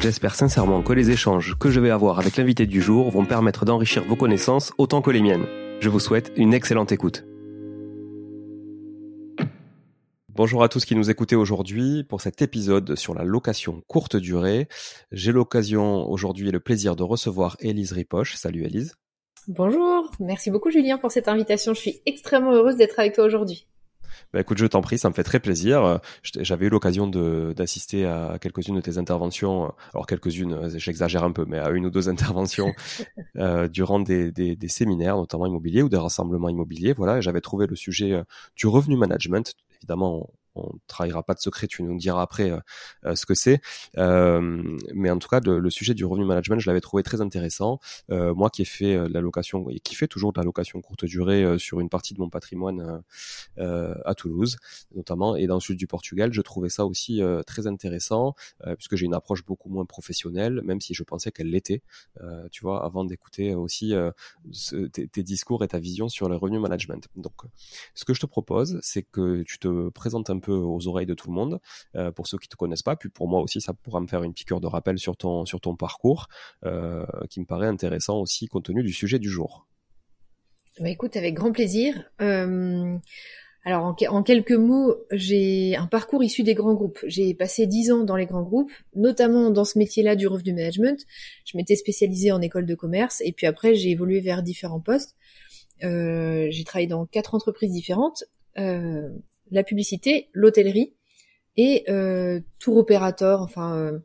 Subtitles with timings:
[0.00, 3.64] J'espère sincèrement que les échanges que je vais avoir avec l'invité du jour vont permettre
[3.64, 5.46] d'enrichir vos connaissances autant que les miennes.
[5.80, 7.24] Je vous souhaite une excellente écoute.
[10.28, 14.68] Bonjour à tous qui nous écoutez aujourd'hui pour cet épisode sur la location courte durée.
[15.12, 18.36] J'ai l'occasion aujourd'hui et le plaisir de recevoir Élise Ripoche.
[18.36, 18.96] Salut Élise.
[19.48, 21.72] Bonjour, merci beaucoup Julien pour cette invitation.
[21.72, 23.66] Je suis extrêmement heureuse d'être avec toi aujourd'hui.
[24.36, 25.98] Bah écoute, je t'en prie, ça me fait très plaisir.
[26.22, 31.58] J'avais eu l'occasion d'assister à quelques-unes de tes interventions, alors quelques-unes, j'exagère un peu, mais
[31.58, 32.74] à une ou deux interventions
[33.38, 36.92] euh, durant des, des, des, séminaires, notamment immobiliers ou des rassemblements immobiliers.
[36.92, 38.24] Voilà, j'avais trouvé le sujet euh,
[38.56, 39.54] du revenu management.
[39.80, 42.58] Évidemment, on travaillera pas de secret, tu nous diras après euh,
[43.04, 43.60] euh, ce que c'est.
[43.98, 47.80] Euh, mais en tout cas, le, sujet du revenu management, je l'avais trouvé très intéressant.
[48.08, 51.58] moi qui ai fait la location et qui fait toujours de la location courte durée
[51.58, 53.02] sur une partie de mon patrimoine
[53.58, 54.56] à Toulouse,
[54.94, 58.34] notamment, et dans le sud du Portugal, je trouvais ça aussi très intéressant
[58.76, 61.82] puisque j'ai une approche beaucoup moins professionnelle, même si je pensais qu'elle l'était.
[62.50, 63.92] tu vois, avant d'écouter aussi
[64.92, 67.08] tes, tes, discours et ta vision sur le revenu management.
[67.16, 67.34] Donc,
[67.94, 71.14] ce que je te propose, c'est que tu te présentes un peu aux oreilles de
[71.14, 71.60] tout le monde,
[71.94, 72.96] euh, pour ceux qui te connaissent pas.
[72.96, 75.60] Puis pour moi aussi, ça pourra me faire une piqûre de rappel sur ton, sur
[75.60, 76.28] ton parcours,
[76.64, 79.66] euh, qui me paraît intéressant aussi compte tenu du sujet du jour.
[80.80, 81.94] Bah écoute, avec grand plaisir.
[82.20, 82.96] Euh,
[83.64, 87.00] alors en, quelques mots, j'ai un parcours issu des grands groupes.
[87.06, 91.00] J'ai passé dix ans dans les grands groupes, notamment dans ce métier-là du revenu management.
[91.44, 95.16] Je m'étais spécialisée en école de commerce et puis après j'ai évolué vers différents postes.
[95.80, 98.24] J'ai travaillé dans quatre entreprises différentes.
[99.50, 100.94] La publicité, l'hôtellerie
[101.56, 103.98] et euh, tour opérateur, enfin euh,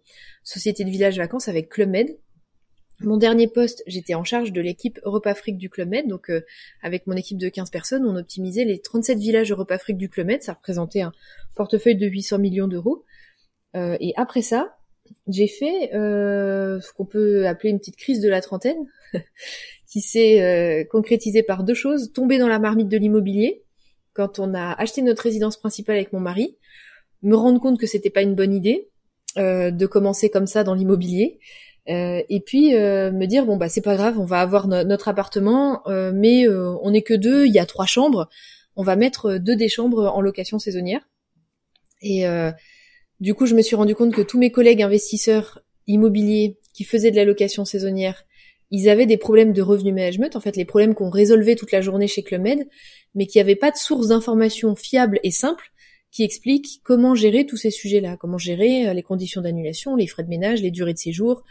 [0.44, 2.18] société de village vacances avec Club Med.
[3.02, 6.42] Mon dernier poste, j'étais en charge de l'équipe Europe Afrique du Club Med, donc euh,
[6.84, 10.28] avec mon équipe de 15 personnes, on optimisait les 37 villages Europe Afrique du Club
[10.28, 11.12] Med, ça représentait un
[11.56, 13.04] portefeuille de 800 millions d'euros.
[13.74, 14.78] et après ça,
[15.28, 18.86] j'ai fait ce qu'on peut appeler une petite crise de la trentaine,
[19.92, 23.64] qui s'est concrétisée par deux choses tomber dans la marmite de l'immobilier
[24.14, 26.58] quand on a acheté notre résidence principale avec mon mari,
[27.22, 28.90] me rendre compte que c'était pas une bonne idée
[29.38, 31.40] euh, de commencer comme ça dans l'immobilier.
[31.90, 35.08] Euh, et puis euh, me dire bon bah c'est pas grave, on va avoir notre
[35.08, 38.30] appartement, euh, mais on n'est que deux, il y a trois chambres,
[38.76, 41.02] on va mettre deux des chambres en location saisonnière.
[42.04, 42.26] Et
[43.20, 47.12] du coup, je me suis rendu compte que tous mes collègues investisseurs immobiliers qui faisaient
[47.12, 48.26] de la location saisonnière,
[48.72, 51.82] ils avaient des problèmes de revenu management, en fait les problèmes qu'on résolvait toute la
[51.82, 52.48] journée chez Club
[53.16, 55.72] Mais qui n'avaient pas de source d'information fiable et simple
[56.12, 60.24] qui explique comment gérer tous ces sujets-là, comment gérer euh, les conditions d'annulation, les frais
[60.24, 61.44] de ménage, les durées de séjour,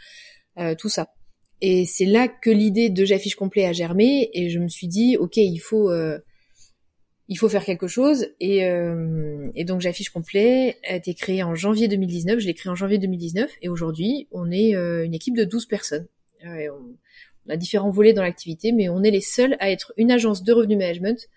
[0.59, 1.13] euh, tout ça.
[1.61, 5.15] Et c'est là que l'idée de j'affiche complet a germé et je me suis dit
[5.17, 6.17] ok il faut euh,
[7.27, 8.61] il faut faire quelque chose et,
[9.55, 12.97] et donc j'affiche complet a été créé en janvier 2019, je l'ai créé en janvier
[12.97, 16.07] 2019 et aujourd'hui on est une équipe de 12 personnes.
[16.43, 16.97] On,
[17.47, 20.43] on, a différents volets dans l'activité mais on est les seuls à être une agence
[20.43, 21.27] de revenu management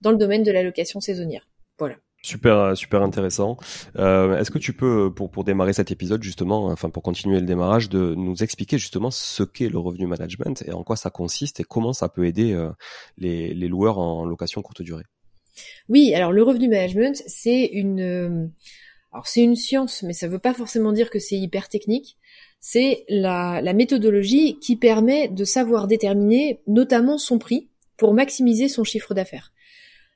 [0.00, 1.48] dans le domaine de la location saisonnière.
[1.78, 1.96] Voilà.
[2.22, 3.56] Super, super intéressant.
[3.96, 7.46] Euh, Est-ce que tu peux, pour, pour démarrer cet épisode justement, enfin pour continuer le
[7.46, 11.60] démarrage, de nous expliquer justement ce qu'est le revenu management et en quoi ça consiste
[11.60, 12.70] et comment ça peut aider euh,
[13.18, 15.04] les, les loueurs en location courte durée?
[15.88, 18.46] Oui, alors le revenu management, c'est une, euh,
[19.12, 22.18] alors c'est une science, mais ça ne veut pas forcément dire que c'est hyper technique.
[22.60, 28.84] C'est la, la méthodologie qui permet de savoir déterminer notamment son prix pour maximiser son
[28.84, 29.52] chiffre d'affaires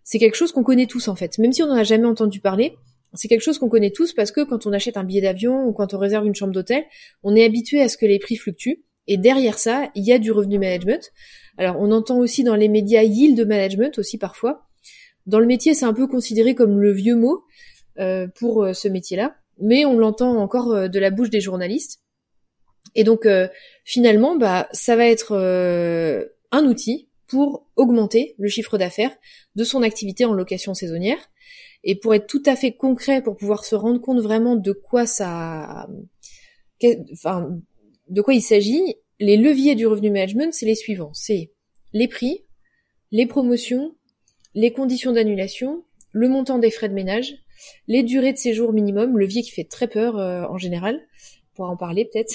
[0.04, 1.38] c'est quelque chose qu'on connaît tous en fait.
[1.38, 2.76] Même si on n'en a jamais entendu parler,
[3.14, 5.72] c'est quelque chose qu'on connaît tous parce que quand on achète un billet d'avion ou
[5.72, 6.84] quand on réserve une chambre d'hôtel,
[7.22, 8.82] on est habitué à ce que les prix fluctuent.
[9.06, 11.10] Et derrière ça, il y a du revenu management.
[11.58, 14.66] Alors on entend aussi dans les médias yield management aussi parfois.
[15.26, 17.44] Dans le métier, c'est un peu considéré comme le vieux mot
[17.98, 22.01] euh, pour euh, ce métier-là, mais on l'entend encore euh, de la bouche des journalistes.
[22.94, 23.26] Et donc
[23.84, 25.34] finalement, bah ça va être
[26.50, 29.16] un outil pour augmenter le chiffre d'affaires
[29.56, 31.30] de son activité en location saisonnière.
[31.84, 35.06] Et pour être tout à fait concret, pour pouvoir se rendre compte vraiment de quoi
[35.06, 35.88] ça,
[37.12, 37.48] enfin,
[38.08, 41.12] de quoi il s'agit, les leviers du revenu management, c'est les suivants.
[41.14, 41.52] C'est
[41.92, 42.44] les prix,
[43.10, 43.96] les promotions,
[44.54, 47.34] les conditions d'annulation, le montant des frais de ménage,
[47.88, 51.00] les durées de séjour minimum, levier qui fait très peur euh, en général,
[51.54, 52.34] pourra en parler peut-être,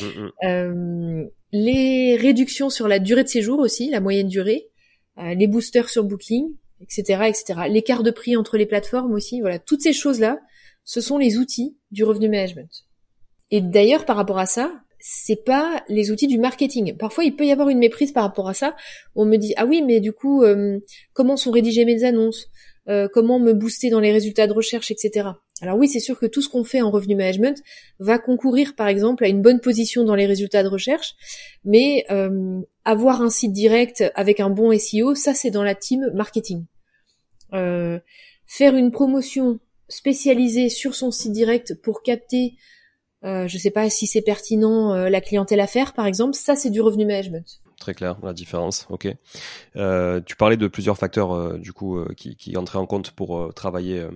[0.00, 0.32] mm, mm.
[0.44, 4.68] euh, les réductions sur la durée de séjour aussi, la moyenne durée,
[5.18, 7.60] euh, les boosters sur Booking, etc., etc.
[7.68, 10.40] L'écart de prix entre les plateformes aussi, voilà, toutes ces choses-là,
[10.84, 12.70] ce sont les outils du revenu management.
[13.50, 16.96] Et d'ailleurs, par rapport à ça, c'est pas les outils du marketing.
[16.96, 18.74] Parfois, il peut y avoir une méprise par rapport à ça.
[19.14, 20.78] On me dit ah oui, mais du coup, euh,
[21.12, 22.48] comment sont rédigées mes annonces?
[22.88, 25.30] Euh, Comment me booster dans les résultats de recherche, etc.
[25.60, 27.60] Alors oui, c'est sûr que tout ce qu'on fait en revenu management
[27.98, 31.14] va concourir, par exemple, à une bonne position dans les résultats de recherche,
[31.64, 36.10] mais euh, avoir un site direct avec un bon SEO, ça c'est dans la team
[36.14, 36.64] marketing.
[37.52, 37.98] Euh,
[38.46, 39.58] faire une promotion
[39.88, 42.54] spécialisée sur son site direct pour capter,
[43.22, 47.04] je sais pas si c'est pertinent, la clientèle affaires par exemple, ça c'est du revenu
[47.04, 48.86] management très clair la différence.
[48.90, 49.08] Ok.
[49.76, 53.12] Euh, tu parlais de plusieurs facteurs euh, du coup euh, qui, qui, entraient en compte
[53.12, 54.06] pour travailler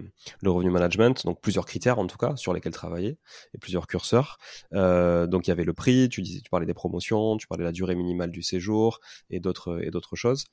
[0.40, 3.18] le revenu management, donc plusieurs critères en tout cas sur lesquels travailler
[3.54, 4.38] et plusieurs curseurs.
[4.72, 7.68] donc il y avait le prix, tu disais, tu parlais des promotions, tu parlais de
[7.68, 10.44] la durée minimale du séjour et d'autres et d'autres choses.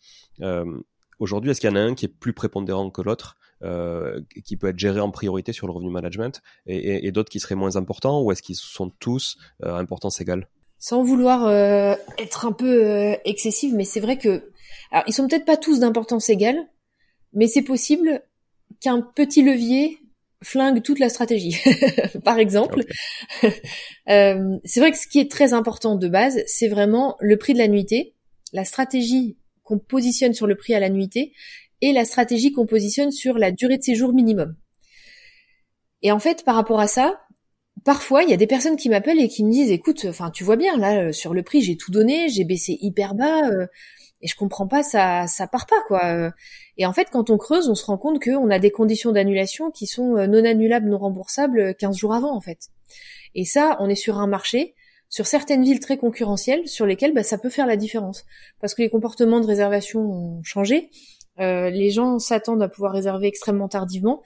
[1.19, 3.36] Aujourd'hui, est-ce qu'il y en a un qui est plus prépondérant que l'autre,
[4.45, 7.55] qui peut être géré en priorité sur le revenu management, et, et d'autres qui seraient
[7.55, 10.48] moins importants, ou est-ce qu'ils sont tous à importance égale
[10.79, 14.50] sans vouloir euh, être un peu euh, excessive, mais c'est vrai que,
[14.91, 16.57] alors ils sont peut-être pas tous d'importance égale,
[17.33, 18.24] mais c'est possible
[18.81, 20.00] qu'un petit levier
[20.41, 21.57] flingue toute la stratégie.
[22.24, 22.86] Par exemple,
[24.09, 27.53] euh, c'est vrai que ce qui est très important de base, c'est vraiment le prix
[27.53, 28.15] de la nuitée,
[28.53, 31.33] la stratégie qu'on positionne sur le prix à la nuitée
[31.81, 34.55] et la stratégie qu'on positionne sur la durée de séjour minimum.
[36.01, 37.19] Et en fait, par rapport à ça,
[37.89, 40.43] parfois, il y a des personnes qui m'appellent et qui me disent, écoute, enfin, tu
[40.43, 43.65] vois bien, là, euh, sur le prix, j'ai tout donné, j'ai baissé hyper bas, euh,
[44.22, 46.05] et je comprends pas, ça, ça part pas, quoi.
[46.05, 46.29] Euh.
[46.77, 49.72] Et en fait, quand on creuse, on se rend compte qu'on a des conditions d'annulation
[49.72, 52.67] qui sont non annulables, non remboursables 15 jours avant, en fait.
[53.34, 54.75] Et ça, on est sur un marché,
[55.10, 58.24] sur certaines villes très concurrentielles, sur lesquelles bah, ça peut faire la différence.
[58.62, 60.91] Parce que les comportements de réservation ont changé,
[61.39, 64.22] les gens s'attendent à pouvoir réserver extrêmement tardivement,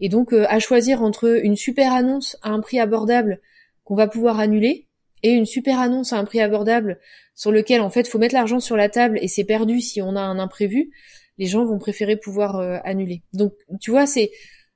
[0.00, 3.40] et donc euh, à choisir entre une super annonce à un prix abordable
[3.84, 4.86] qu'on va pouvoir annuler
[5.22, 6.98] et une super annonce à un prix abordable
[7.34, 10.16] sur lequel en fait faut mettre l'argent sur la table et c'est perdu si on
[10.16, 10.90] a un imprévu,
[11.38, 13.22] les gens vont préférer pouvoir euh, annuler.
[13.32, 14.30] Donc tu vois c'est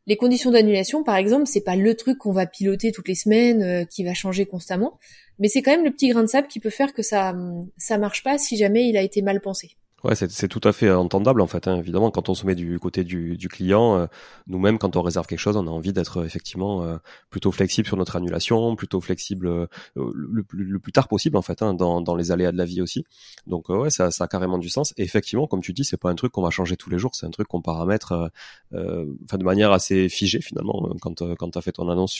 [0.06, 3.62] Les conditions d'annulation, par exemple, c'est pas le truc qu'on va piloter toutes les semaines,
[3.62, 4.98] euh, qui va changer constamment,
[5.38, 7.34] mais c'est quand même le petit grain de sable qui peut faire que ça
[7.78, 9.76] ça marche pas si jamais il a été mal pensé.
[10.04, 11.66] Ouais, c'est tout à fait entendable en fait.
[11.66, 11.78] Hein.
[11.78, 14.06] Évidemment, quand on se met du côté du, client, euh,
[14.46, 16.98] nous-mêmes, quand on réserve quelque chose, on a envie d'être effectivement euh,
[17.30, 21.72] plutôt flexible sur notre annulation, plutôt flexible euh, le, plus tard possible en fait, hein,
[21.72, 23.06] dans, les aléas de la vie aussi.
[23.46, 24.92] Donc ouais, ça, a carrément du sens.
[24.98, 27.14] Et effectivement, comme tu dis, c'est pas un truc qu'on va changer tous les jours,
[27.14, 28.30] c'est un truc qu'on paramètre,
[28.72, 32.12] de manière assez figée finalement quand quand t'as fait ton annonce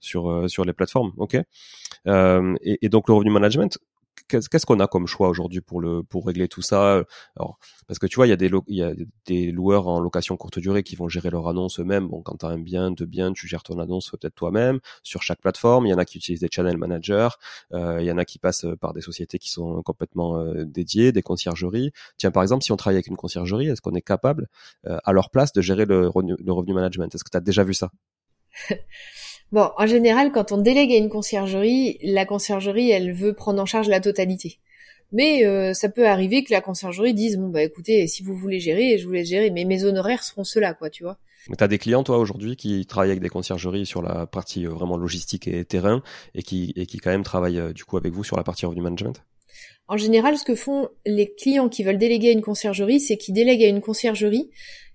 [0.00, 1.12] sur les plateformes.
[1.18, 1.36] Ok.
[2.06, 3.78] Et, et donc le revenu management,
[4.38, 7.02] qu'est-ce qu'on a comme choix aujourd'hui pour le pour régler tout ça?
[7.36, 8.92] Alors parce que tu vois, il y a des il y a
[9.26, 12.08] des loueurs en location courte durée qui vont gérer leur annonce eux-mêmes.
[12.08, 15.22] Bon, quand tu as un bien, deux biens, tu gères ton annonce peut-être toi-même sur
[15.22, 15.86] chaque plateforme.
[15.86, 17.28] Il y en a qui utilisent des channel managers,
[17.72, 21.12] euh, il y en a qui passent par des sociétés qui sont complètement euh, dédiées,
[21.12, 21.92] des conciergeries.
[22.18, 24.48] Tiens, par exemple, si on travaille avec une conciergerie, est-ce qu'on est capable
[24.86, 27.14] euh, à leur place de gérer le, le revenu management?
[27.14, 27.90] Est-ce que tu as déjà vu ça?
[29.52, 33.66] Bon, en général, quand on délègue à une conciergerie, la conciergerie, elle veut prendre en
[33.66, 34.58] charge la totalité.
[35.12, 38.60] Mais euh, ça peut arriver que la conciergerie dise bon bah écoutez, si vous voulez
[38.60, 41.18] gérer, je vous laisse gérer, mais mes honoraires seront ceux-là, quoi, tu vois.
[41.50, 44.70] Mais t'as des clients toi aujourd'hui qui travaillent avec des conciergeries sur la partie euh,
[44.70, 46.02] vraiment logistique et terrain
[46.34, 48.64] et qui et qui quand même travaillent euh, du coup avec vous sur la partie
[48.64, 49.22] revenu management?
[49.86, 53.34] En général, ce que font les clients qui veulent déléguer à une conciergerie, c'est qu'ils
[53.34, 54.48] délèguent à une conciergerie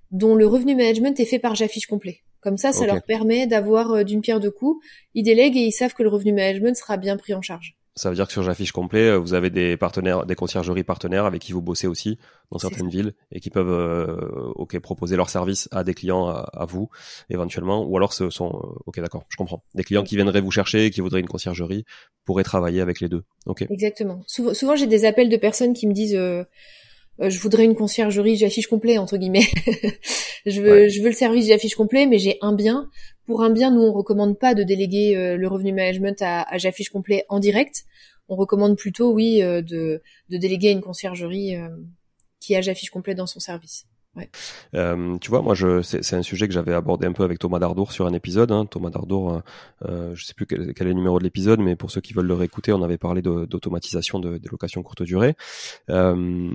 [0.09, 2.21] dont le revenu management est fait par Jaffiche complet.
[2.47, 4.81] Comme ça, ça leur permet d'avoir euh, d'une pierre deux coups.
[5.13, 7.75] Ils délèguent et ils savent que le revenu management sera bien pris en charge.
[7.97, 11.25] Ça veut dire que sur Jaffiche complet, euh, vous avez des partenaires, des conciergeries partenaires
[11.25, 12.17] avec qui vous bossez aussi
[12.49, 16.65] dans certaines villes et qui peuvent, euh, ok, proposer leurs services à des clients, à,
[16.65, 16.89] vous
[17.29, 19.61] éventuellement, ou alors ce sont, ok, d'accord, je comprends.
[19.75, 21.83] Des clients qui viendraient vous chercher, qui voudraient une conciergerie,
[22.23, 23.25] pourraient travailler avec les deux.
[23.45, 23.65] Ok.
[23.69, 24.21] Exactement.
[24.25, 26.15] Souvent, souvent j'ai des appels de personnes qui me disent.
[26.15, 26.45] Euh,
[27.19, 29.47] je voudrais une conciergerie j'affiche complet entre guillemets.
[30.45, 32.89] je veux je veux le service j'affiche complet, mais j'ai un bien.
[33.25, 36.57] Pour un bien, nous on recommande pas de déléguer euh, le revenu management à, à
[36.57, 37.83] j'affiche complet en direct.
[38.29, 41.55] On recommande plutôt, oui, euh, de, de déléguer une conciergerie
[42.39, 43.85] qui a j'affiche complet dans son service.
[44.17, 44.29] Ouais.
[44.73, 47.59] Euh, tu vois, moi, je, c'est, un sujet que j'avais abordé un peu avec Thomas
[47.59, 48.51] Dardour sur un épisode.
[48.51, 48.65] Hein.
[48.65, 49.41] Thomas Dardour,
[49.85, 52.13] euh, je sais plus quel, quel, est le numéro de l'épisode, mais pour ceux qui
[52.13, 55.35] veulent le réécouter, on avait parlé d'automatisation de, des locations courte durée.
[55.89, 56.49] Euh,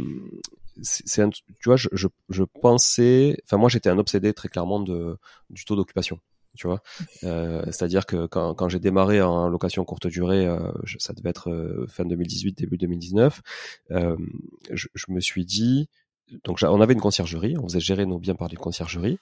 [0.82, 5.16] c'est, tu vois, je, je, je pensais, enfin moi, j'étais un obsédé très clairement de
[5.50, 6.18] du taux d'occupation
[6.56, 6.82] tu vois.
[7.24, 10.58] Euh, C'est-à-dire que quand, quand j'ai démarré en location courte durée, euh,
[10.98, 13.40] ça devait être euh, fin 2018, début 2019,
[13.92, 14.16] euh,
[14.72, 15.88] je, je, me suis dit,
[16.44, 19.18] donc on avait une conciergerie, on faisait gérer nos biens par les conciergeries,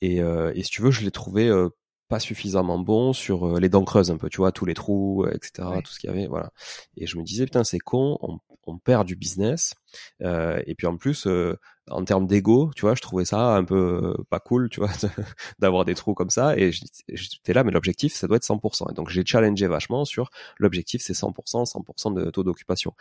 [0.00, 1.68] et, euh, et si tu veux, je l'ai trouvé euh,
[2.08, 5.26] pas suffisamment bon sur euh, les dents creuses un peu, tu vois, tous les trous,
[5.26, 6.50] etc., tout ce qu'il y avait, voilà.
[6.96, 9.74] Et je me disais putain c'est con, on, on, perd du business.
[10.22, 11.58] Euh, et puis en plus, euh,
[11.90, 14.90] en termes d'ego, tu vois, je trouvais ça un peu pas cool, tu vois,
[15.58, 16.56] d'avoir des trous comme ça.
[16.56, 16.70] Et
[17.08, 18.90] j'étais là, mais l'objectif, ça doit être 100%.
[18.90, 22.92] Et donc j'ai challengé vachement sur l'objectif, c'est 100%, 100% de taux d'occupation.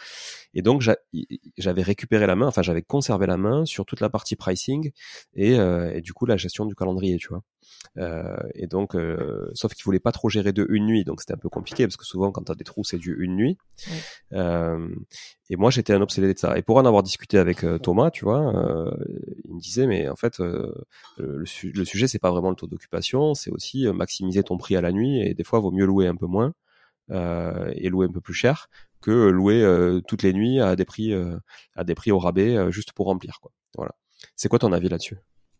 [0.53, 0.82] Et donc
[1.58, 4.91] j'avais récupéré la main, enfin j'avais conservé la main sur toute la partie pricing
[5.34, 7.44] et, et du coup la gestion du calendrier, tu vois.
[7.98, 11.34] Euh, et donc, euh, sauf qu'il voulait pas trop gérer de une nuit, donc c'était
[11.34, 13.58] un peu compliqué parce que souvent quand tu as des trous, c'est du une nuit.
[14.34, 14.88] Euh,
[15.50, 16.58] et moi, j'étais un obsédé de ça.
[16.58, 18.53] Et pour en avoir discuté avec Thomas, tu vois,
[19.46, 20.74] il me disait, mais en fait, le,
[21.17, 24.91] le, sujet, c'est pas vraiment le taux d'occupation, c'est aussi maximiser ton prix à la
[24.91, 25.22] nuit.
[25.22, 26.53] Et des fois, vaut mieux louer un peu moins
[27.12, 28.69] et louer un peu plus cher
[29.01, 29.63] que louer
[30.07, 31.13] toutes les nuits à des prix
[31.75, 33.39] à des prix au rabais juste pour remplir.
[33.41, 33.51] Quoi.
[33.75, 33.93] Voilà.
[34.36, 35.17] C'est quoi ton avis là-dessus?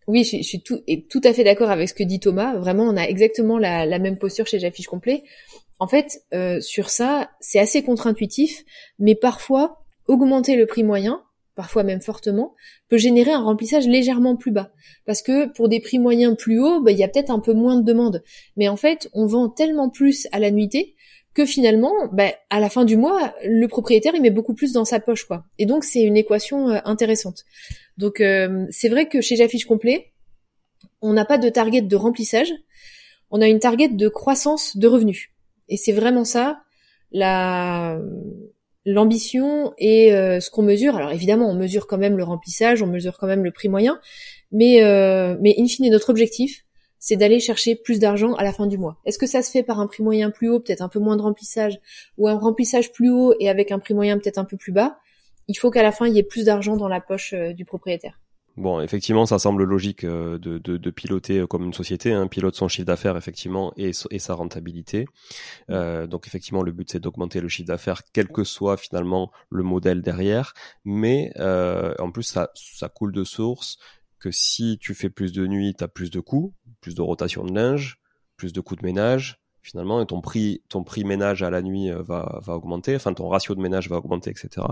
[0.08, 2.56] Oui, je, suis tout, tout à fait d'accord avec ce que dit Thomas.
[2.58, 5.24] Vraiment, on a exactement la, même posture chez J'affiche complet.
[5.80, 8.64] En fait, euh, sur ça, c'est assez contre-intuitif,
[9.00, 11.24] mais parfois, augmenter le prix moyen,
[11.56, 12.56] parfois même fortement,
[12.88, 14.72] peut générer un remplissage légèrement plus bas.
[15.06, 17.54] Parce que pour des prix moyens plus hauts, bah, il y a peut-être un peu
[17.54, 18.24] moins de demande.
[18.56, 20.96] Mais en fait, on vend tellement plus à la nuitée
[21.34, 24.86] que finalement, bah, à la fin du mois, le propriétaire il met beaucoup plus dans
[24.86, 25.46] sa poche, quoi.
[25.60, 27.44] Et donc c'est une équation euh, intéressante.
[27.98, 30.14] Donc euh, c'est vrai que chez J'affiche complet,
[31.02, 32.52] on n'a pas de target de remplissage,
[33.30, 35.30] on a une target de croissance de revenus.
[35.70, 36.60] Et c'est vraiment ça
[37.12, 38.00] la
[38.88, 40.96] l'ambition et euh, ce qu'on mesure.
[40.96, 44.00] Alors évidemment, on mesure quand même le remplissage, on mesure quand même le prix moyen,
[44.52, 44.82] mais
[45.42, 46.64] mais in fine notre objectif,
[47.00, 48.98] c'est d'aller chercher plus d'argent à la fin du mois.
[49.06, 51.16] Est-ce que ça se fait par un prix moyen plus haut, peut-être un peu moins
[51.16, 51.80] de remplissage,
[52.18, 54.98] ou un remplissage plus haut et avec un prix moyen peut-être un peu plus bas?
[55.48, 57.66] Il faut qu'à la fin, il y ait plus d'argent dans la poche euh, du
[57.66, 58.20] propriétaire.
[58.58, 62.68] Bon, effectivement, ça semble logique euh, de, piloter euh, comme une société, hein, pilote son
[62.68, 65.06] chiffre d'affaires effectivement et, sa rentabilité.
[65.70, 70.02] donc effectivement, le but c'est d'augmenter le chiffre d'affaires, quel que soit finalement le modèle
[70.02, 70.54] derrière.
[70.86, 73.78] Mais en plus, ça, ça coule de source
[74.20, 77.44] que si tu fais plus de nuits, tu as plus de coûts, plus de rotation
[77.44, 78.00] de linge,
[78.38, 81.92] plus de coups de ménage, finalement, et ton prix, ton prix ménage à la nuit
[81.92, 84.66] euh, va, va augmenter, enfin ton ratio de ménage va augmenter, etc.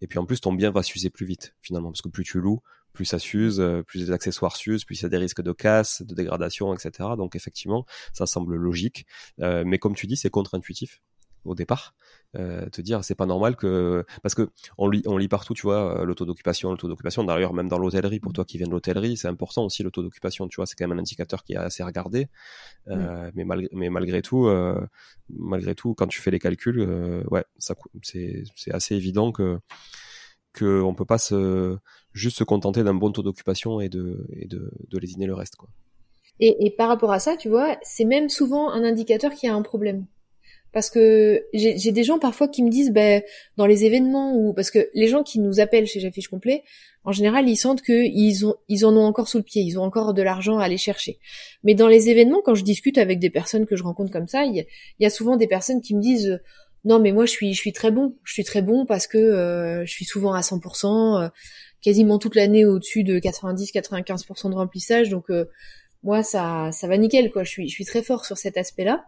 [0.00, 2.40] Et puis en plus, ton bien va s'user plus vite, finalement, parce que plus tu
[2.40, 2.60] loues,
[2.92, 5.52] plus ça s'use, euh, plus les accessoires s'usent, plus il y a des risques de
[5.52, 7.10] casse, de dégradation, etc.
[7.16, 9.06] Donc effectivement, ça semble logique.
[9.40, 11.00] Euh, mais comme tu dis, c'est contre-intuitif
[11.44, 11.94] au départ.
[12.34, 15.62] Euh, te dire c'est pas normal que parce que on lit on lit partout tu
[15.62, 18.66] vois le taux d'occupation le taux d'occupation d'ailleurs même dans l'hôtellerie pour toi qui viens
[18.66, 21.44] de l'hôtellerie c'est important aussi le taux d'occupation tu vois c'est quand même un indicateur
[21.44, 22.28] qui est assez regardé
[22.88, 24.80] euh, mais malgré mais malgré tout euh,
[25.28, 26.80] malgré tout quand tu fais les calculs
[27.30, 29.58] ouais ça c'est c'est assez évident que
[30.54, 31.76] que on peut pas se
[32.12, 35.56] juste se contenter d'un bon taux d'occupation et de et de de lésiner le reste
[35.56, 35.68] quoi.
[36.40, 39.54] Et, et par rapport à ça tu vois c'est même souvent un indicateur qui a
[39.54, 40.06] un problème.
[40.72, 43.22] Parce que j'ai des gens parfois qui me disent ben
[43.58, 46.64] dans les événements ou parce que les gens qui nous appellent chez J'affiche complet
[47.04, 49.78] en général ils sentent que ils ont ils en ont encore sous le pied ils
[49.78, 51.18] ont encore de l'argent à aller chercher.
[51.62, 54.44] Mais dans les événements quand je discute avec des personnes que je rencontre comme ça
[54.46, 54.64] il
[54.98, 56.40] y, a souvent des personnes qui me disent
[56.84, 58.16] non mais moi je suis je suis très bon.
[58.24, 61.28] Je suis très bon parce que euh, je suis souvent à 100% euh,
[61.82, 65.46] quasiment toute l'année au-dessus de 90-95% de remplissage donc euh,
[66.02, 69.04] moi ça ça va nickel quoi je suis très fort sur cet aspect là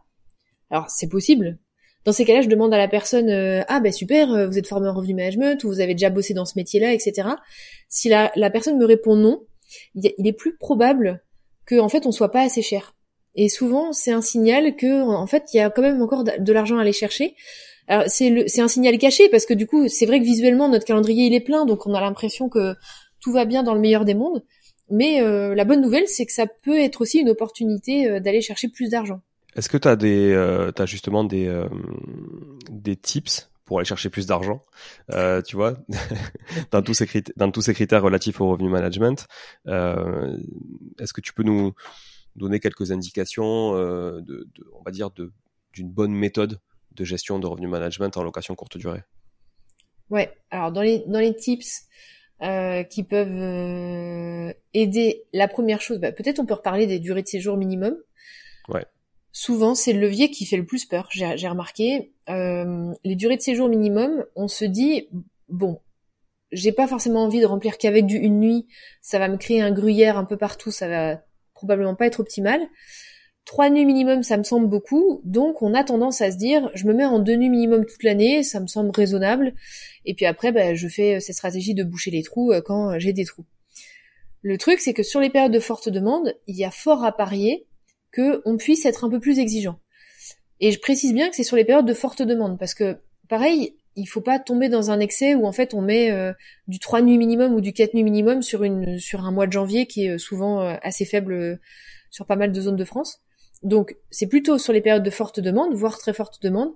[0.71, 1.59] alors c'est possible.
[2.05, 4.67] Dans ces cas-là, je demande à la personne euh, ah ben super, euh, vous êtes
[4.67, 7.29] formé en revenu management ou vous avez déjà bossé dans ce métier-là, etc.
[7.89, 9.45] Si la, la personne me répond non,
[9.95, 11.23] il est plus probable
[11.65, 12.95] que en fait on soit pas assez cher.
[13.37, 16.53] Et souvent c'est un signal que en fait il y a quand même encore de
[16.53, 17.37] l'argent à aller chercher.
[17.89, 21.27] Alors c'est un signal caché parce que du coup c'est vrai que visuellement notre calendrier
[21.27, 22.75] il est plein donc on a l'impression que
[23.21, 24.43] tout va bien dans le meilleur des mondes.
[24.91, 28.69] Mais euh, la bonne nouvelle c'est que ça peut être aussi une opportunité d'aller chercher
[28.69, 29.21] plus d'argent.
[29.57, 31.69] Est-ce que tu as des, euh, justement des, euh,
[32.71, 34.65] des tips pour aller chercher plus d'argent,
[35.13, 35.75] euh, tu vois,
[36.71, 39.27] dans tous ces critères, dans tous ces critères relatifs au revenu management.
[39.69, 40.37] Euh,
[40.99, 41.73] Est-ce que tu peux nous
[42.37, 45.11] donner quelques indications, euh, de, de, on va dire,
[45.73, 46.61] d'une bonne méthode
[46.95, 49.03] de gestion de revenu management en location courte durée
[50.11, 50.31] Ouais.
[50.51, 51.85] Alors dans les dans les tips.
[52.43, 55.23] Euh, qui peuvent euh, aider.
[55.33, 57.97] La première chose, bah, peut-être on peut reparler des durées de séjour minimum.
[58.69, 58.85] Ouais
[59.35, 61.09] souvent c'est le levier qui fait le plus peur.
[61.11, 65.09] J'ai remarqué euh, les durées de séjour minimum, on se dit
[65.49, 65.81] bon,
[66.53, 68.67] j'ai pas forcément envie de remplir qu'avec du une nuit,
[69.03, 71.21] ça va me créer un gruyère un peu partout, ça va
[71.53, 72.61] probablement pas être optimal.
[73.45, 76.87] Trois nuits minimum, ça me semble beaucoup, donc on a tendance à se dire, je
[76.87, 79.55] me mets en deux nuits minimum toute l'année, ça me semble raisonnable,
[80.07, 83.13] et puis après, ben, je fais cette stratégie de boucher les trous euh, quand j'ai
[83.13, 83.45] des trous.
[84.41, 87.17] Le truc, c'est que sur les périodes de forte demande, il y a fort à
[87.17, 87.67] parier
[88.15, 89.79] qu'on puisse être un peu plus exigeant.
[90.61, 93.77] Et je précise bien que c'est sur les périodes de forte demande, parce que pareil,
[93.97, 96.33] il faut pas tomber dans un excès où en fait on met euh,
[96.69, 99.53] du 3 nuits minimum ou du 4 nuits minimum sur une sur un mois de
[99.53, 101.61] janvier qui est euh, souvent euh, assez faible
[102.11, 103.24] sur pas mal de zones de France.
[103.63, 106.73] Donc c'est plutôt sur les périodes de forte demande, voire très forte demande,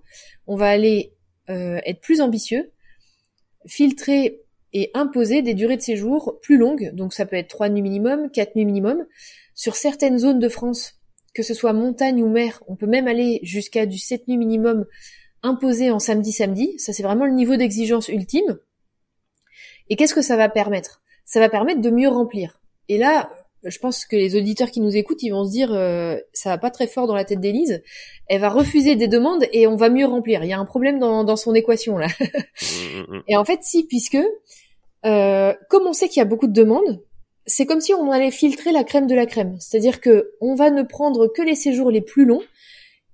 [0.46, 1.14] on va aller
[1.48, 2.72] être plus ambitieux,
[3.66, 4.42] filtrer
[4.74, 8.30] et imposer des durées de séjour plus longues, donc ça peut être 3 nuits minimum,
[8.30, 9.06] 4 nuits minimum.
[9.54, 11.00] Sur certaines zones de France,
[11.34, 14.86] que ce soit montagne ou mer, on peut même aller jusqu'à du 7 nuits minimum
[15.42, 16.78] imposé en samedi-samedi.
[16.78, 18.58] Ça, c'est vraiment le niveau d'exigence ultime.
[19.88, 21.00] Et qu'est-ce que ça va permettre?
[21.24, 22.60] Ça va permettre de mieux remplir.
[22.88, 23.30] Et là,
[23.64, 26.58] je pense que les auditeurs qui nous écoutent, ils vont se dire, euh, ça va
[26.58, 27.82] pas très fort dans la tête d'Élise.
[28.28, 30.44] Elle va refuser des demandes et on va mieux remplir.
[30.44, 32.06] Il y a un problème dans, son équation là.
[32.06, 32.24] Mmh,
[32.62, 33.22] mmh, mmh.
[33.28, 34.18] et en fait, si, puisque
[35.04, 37.02] euh, comme on sait qu'il y a beaucoup de demandes,
[37.46, 39.56] c'est comme si on allait filtrer la crème de la crème.
[39.58, 42.42] C'est-à-dire que on va ne prendre que les séjours les plus longs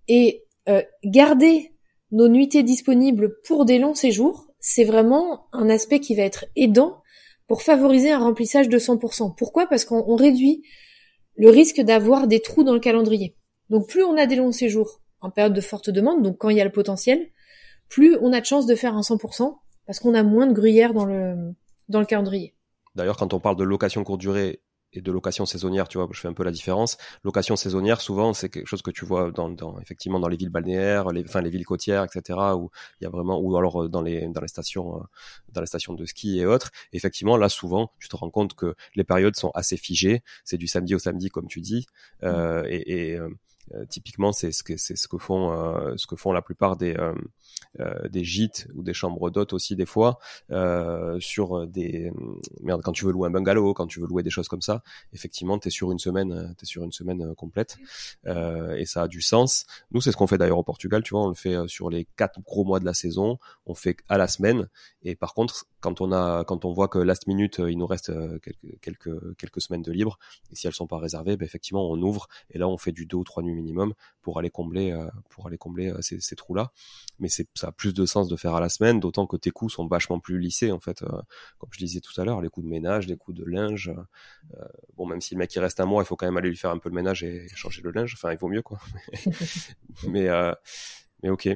[0.09, 1.73] et euh, garder
[2.11, 4.47] nos nuitées disponibles pour des longs séjours.
[4.61, 7.03] C'est vraiment un aspect qui va être aidant
[7.47, 9.35] pour favoriser un remplissage de 100%.
[9.37, 9.67] Pourquoi?
[9.67, 10.63] Parce qu'on réduit
[11.37, 13.37] le risque d'avoir des trous dans le calendrier.
[13.71, 16.57] Donc plus on a des longs séjours en période de forte demande, donc quand il
[16.57, 17.31] y a le potentiel,
[17.89, 20.95] plus on a de chances de faire un 100% parce qu'on a moins de gruyère
[20.95, 21.55] dans le,
[21.89, 22.55] dans le calendrier.
[22.95, 24.63] D'ailleurs, quand on parle de location courte durée
[24.95, 26.97] et de location saisonnière, tu vois, je fais un peu la différence.
[27.25, 30.51] Location saisonnière, souvent, c'est quelque chose que tu vois dans, dans, effectivement dans les villes
[30.51, 33.89] balnéaires, les, enfin les villes côtières, etc., où il y a vraiment, ou alors euh,
[33.89, 35.03] dans les dans les stations, euh,
[35.53, 36.71] dans les stations de ski et autres.
[36.93, 40.23] effectivement, là, souvent, tu te rends compte que les périodes sont assez figées.
[40.45, 41.87] C'est du samedi au samedi, comme tu dis,
[42.23, 42.67] euh, mmh.
[42.71, 43.19] et, et
[43.73, 46.77] euh, typiquement, c'est ce que c'est ce que font euh, ce que font la plupart
[46.77, 46.97] des
[47.79, 50.19] euh, des gîtes ou des chambres d'hôtes aussi des fois
[51.21, 52.13] sur des
[52.63, 54.83] merde quand tu veux louer un bungalow, quand tu veux louer des choses comme ça.
[55.13, 57.79] Effectivement, t'es sur une semaine, t'es sur une semaine complète
[58.27, 59.67] et ça a du sens.
[59.91, 61.03] Nous, c'est ce qu'on fait d'ailleurs au Portugal.
[61.03, 63.39] Tu vois, on le fait sur les quatre gros mois de la saison.
[63.67, 64.69] On fait à la semaine
[65.03, 68.11] et par contre quand on a, quand on voit que last minute, il nous reste
[68.81, 70.19] quelques, quelques, semaines de libre,
[70.51, 73.05] et si elles sont pas réservées, ben, effectivement, on ouvre et là, on fait du
[73.05, 73.93] deux ou trois nuits minimum
[74.23, 76.73] pour aller combler, pour aller combler ces, trous-là.
[77.19, 79.69] Mais ça a plus de sens de faire à la semaine, d'autant que tes coûts
[79.69, 81.05] sont vachement plus lissés en fait.
[81.59, 83.93] comme je disais tout à l'heure, les coûts de ménage, les coûts de linge.
[84.97, 86.57] bon, même si le mec il reste un mois, il faut quand même aller lui
[86.57, 88.15] faire un peu le ménage et changer le linge.
[88.15, 88.79] Enfin, il vaut mieux quoi.
[90.09, 90.31] mais
[91.25, 91.49] mais ok.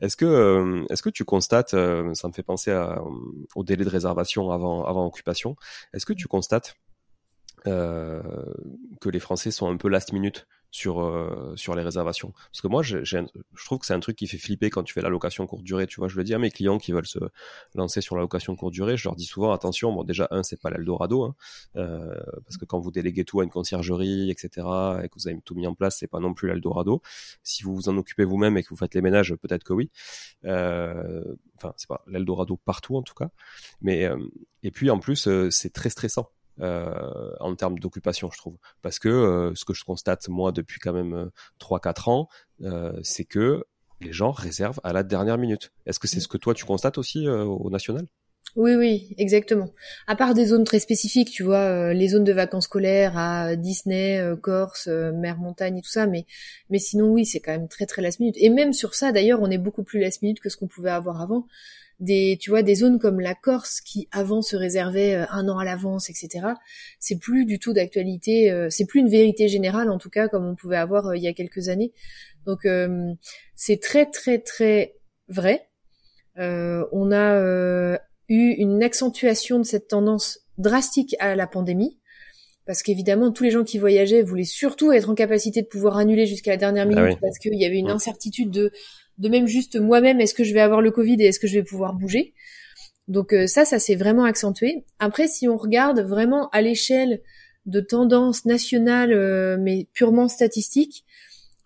[0.00, 3.00] Est-ce que, euh, est-ce que tu constates, euh, ça me fait penser à,
[3.54, 5.54] au délai de réservation avant, occupation,
[5.94, 6.74] est-ce que tu constates
[7.68, 8.20] euh,
[9.00, 12.32] que les Français sont un peu last minute sur euh, sur les réservations.
[12.50, 13.18] Parce que moi je, je
[13.64, 15.86] trouve que c'est un truc qui fait flipper quand tu fais la location courte durée.
[15.86, 17.18] Tu vois je le dis à mes clients qui veulent se
[17.74, 20.60] lancer sur la location courte durée je leur dis souvent attention bon déjà un c'est
[20.60, 21.36] pas l'Eldorado hein,
[21.76, 24.66] euh, parce que quand vous déléguez tout à une conciergerie etc
[25.04, 27.02] et que vous avez tout mis en place c'est pas non plus l'Eldorado.
[27.42, 29.90] Si vous vous en occupez vous-même et que vous faites les ménages peut-être que oui.
[30.46, 31.22] Euh,
[31.56, 33.30] enfin c'est pas l'Eldorado partout en tout cas.
[33.82, 34.16] Mais euh,
[34.62, 38.56] et puis en plus euh, c'est très stressant euh, en termes d'occupation, je trouve.
[38.82, 42.28] Parce que euh, ce que je constate, moi, depuis quand même 3-4 euh, ans,
[43.02, 43.64] c'est que
[44.00, 45.72] les gens réservent à la dernière minute.
[45.86, 48.06] Est-ce que c'est ce que toi, tu constates aussi au national?
[48.56, 49.70] Oui, oui, exactement.
[50.06, 54.20] À part des zones très spécifiques, tu vois, les zones de vacances scolaires à Disney,
[54.42, 56.26] Corse, mer, montagne et tout ça, mais
[56.68, 58.34] mais sinon oui, c'est quand même très très last minute.
[58.38, 60.90] Et même sur ça, d'ailleurs, on est beaucoup plus last minute que ce qu'on pouvait
[60.90, 61.46] avoir avant
[62.02, 65.58] des, tu vois, des zones comme la Corse qui avant se réservait euh, un an
[65.58, 66.48] à l'avance, etc.
[66.98, 70.44] C'est plus du tout d'actualité, euh, c'est plus une vérité générale en tout cas comme
[70.44, 71.92] on pouvait avoir euh, il y a quelques années.
[72.44, 72.66] Donc
[73.54, 74.96] c'est très très très
[75.28, 75.68] vrai.
[76.36, 82.00] on a eu une accentuation de cette tendance drastique à la pandémie
[82.66, 86.26] parce qu'évidemment tous les gens qui voyageaient voulaient surtout être en capacité de pouvoir annuler
[86.26, 88.72] jusqu'à la dernière ah minute parce qu'il y avait une incertitude de
[89.18, 91.54] de même juste moi-même, est-ce que je vais avoir le Covid et est-ce que je
[91.58, 92.34] vais pouvoir bouger?
[93.08, 94.84] Donc euh, ça, ça s'est vraiment accentué.
[94.98, 97.20] Après, si on regarde vraiment à l'échelle
[97.66, 101.04] de tendances nationales, euh, mais purement statistiques,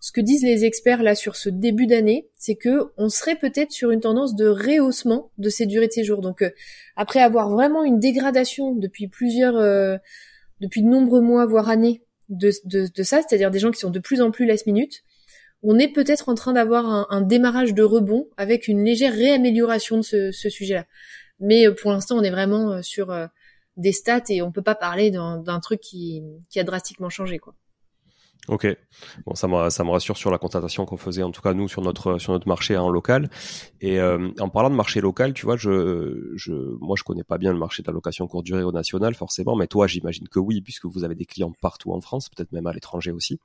[0.01, 3.73] ce que disent les experts là sur ce début d'année, c'est que on serait peut-être
[3.73, 6.21] sur une tendance de rehaussement de ces durées de séjour.
[6.21, 6.51] Donc euh,
[6.97, 9.55] après avoir vraiment une dégradation depuis plusieurs,
[10.61, 13.91] depuis de nombreux mois voire années de, de, de ça, c'est-à-dire des gens qui sont
[13.91, 15.03] de plus en plus last minute,
[15.63, 20.03] on est peut-être en train d'avoir un, démarrage de rebond avec une légère réamélioration de
[20.03, 20.87] ce, sujet-là.
[21.41, 23.27] Mais euh, pour l'instant, on est vraiment euh, sur euh,
[23.77, 27.55] des stats et on peut pas parler d'un truc qui, qui a drastiquement changé, quoi.
[28.49, 28.65] Ok,
[29.27, 31.67] bon ça me ça me rassure sur la constatation qu'on faisait en tout cas nous
[31.67, 33.29] sur notre sur notre marché en local.
[33.81, 37.39] Et euh, en parlant de marché local, tu vois, je je moi je connais pas
[37.39, 40.39] bien le marché de la location courte durée au national forcément, mais toi j'imagine que
[40.39, 43.41] oui puisque vous avez des clients partout en France, peut-être même à l'étranger aussi.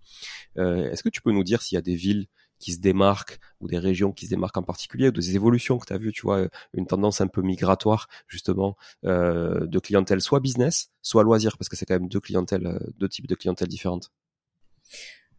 [0.58, 2.28] Euh, Est-ce que tu peux nous dire s'il y a des villes
[2.60, 5.88] qui se démarquent ou des régions qui se démarquent en particulier ou des évolutions que
[5.88, 10.40] tu as vues, tu vois, une tendance un peu migratoire justement euh, de clientèle soit
[10.40, 13.68] business, soit loisir parce que c'est quand même deux clientèles, euh, deux types de clientèle
[13.68, 14.12] différentes.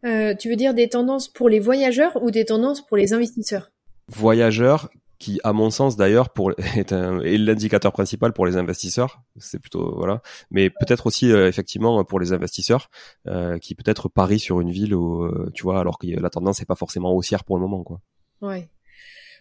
[0.04, 3.70] Euh, tu veux dire des tendances pour les voyageurs ou des tendances pour les investisseurs?
[4.08, 9.22] Voyageurs, qui, à mon sens d'ailleurs, pour est, l'indicateur principal pour les investisseurs.
[9.38, 12.90] C'est plutôt voilà, mais peut-être aussi euh, effectivement pour les investisseurs
[13.28, 16.66] euh, qui peut-être parient sur une ville où tu vois, alors que la tendance n'est
[16.66, 18.00] pas forcément haussière pour le moment, quoi.
[18.40, 18.68] Ouais.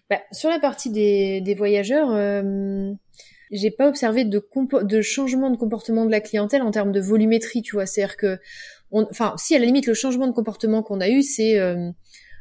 [0.10, 2.12] Bah, sur la partie des, des voyageurs,
[3.52, 4.48] j'ai pas observé de,
[4.84, 7.86] de changement de comportement de la clientèle en termes de volumétrie, tu vois.
[7.86, 8.40] C'est-à-dire que
[8.92, 11.90] enfin, si à la limite le changement de comportement qu'on a eu, c'est euh,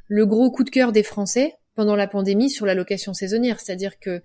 [0.09, 3.99] le gros coup de cœur des Français pendant la pandémie sur la location saisonnière, c'est-à-dire
[3.99, 4.23] que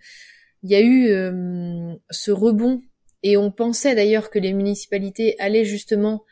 [0.63, 2.81] il y a eu euh, ce rebond
[3.21, 6.23] et on pensait d'ailleurs que les municipalités allaient justement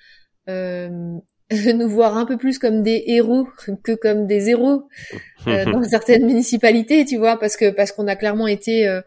[0.49, 0.89] euh,
[1.51, 3.47] nous voir un peu plus comme des héros
[3.84, 4.88] que comme des héros
[5.45, 9.01] dans certaines municipalités, tu vois, parce que parce qu'on a clairement été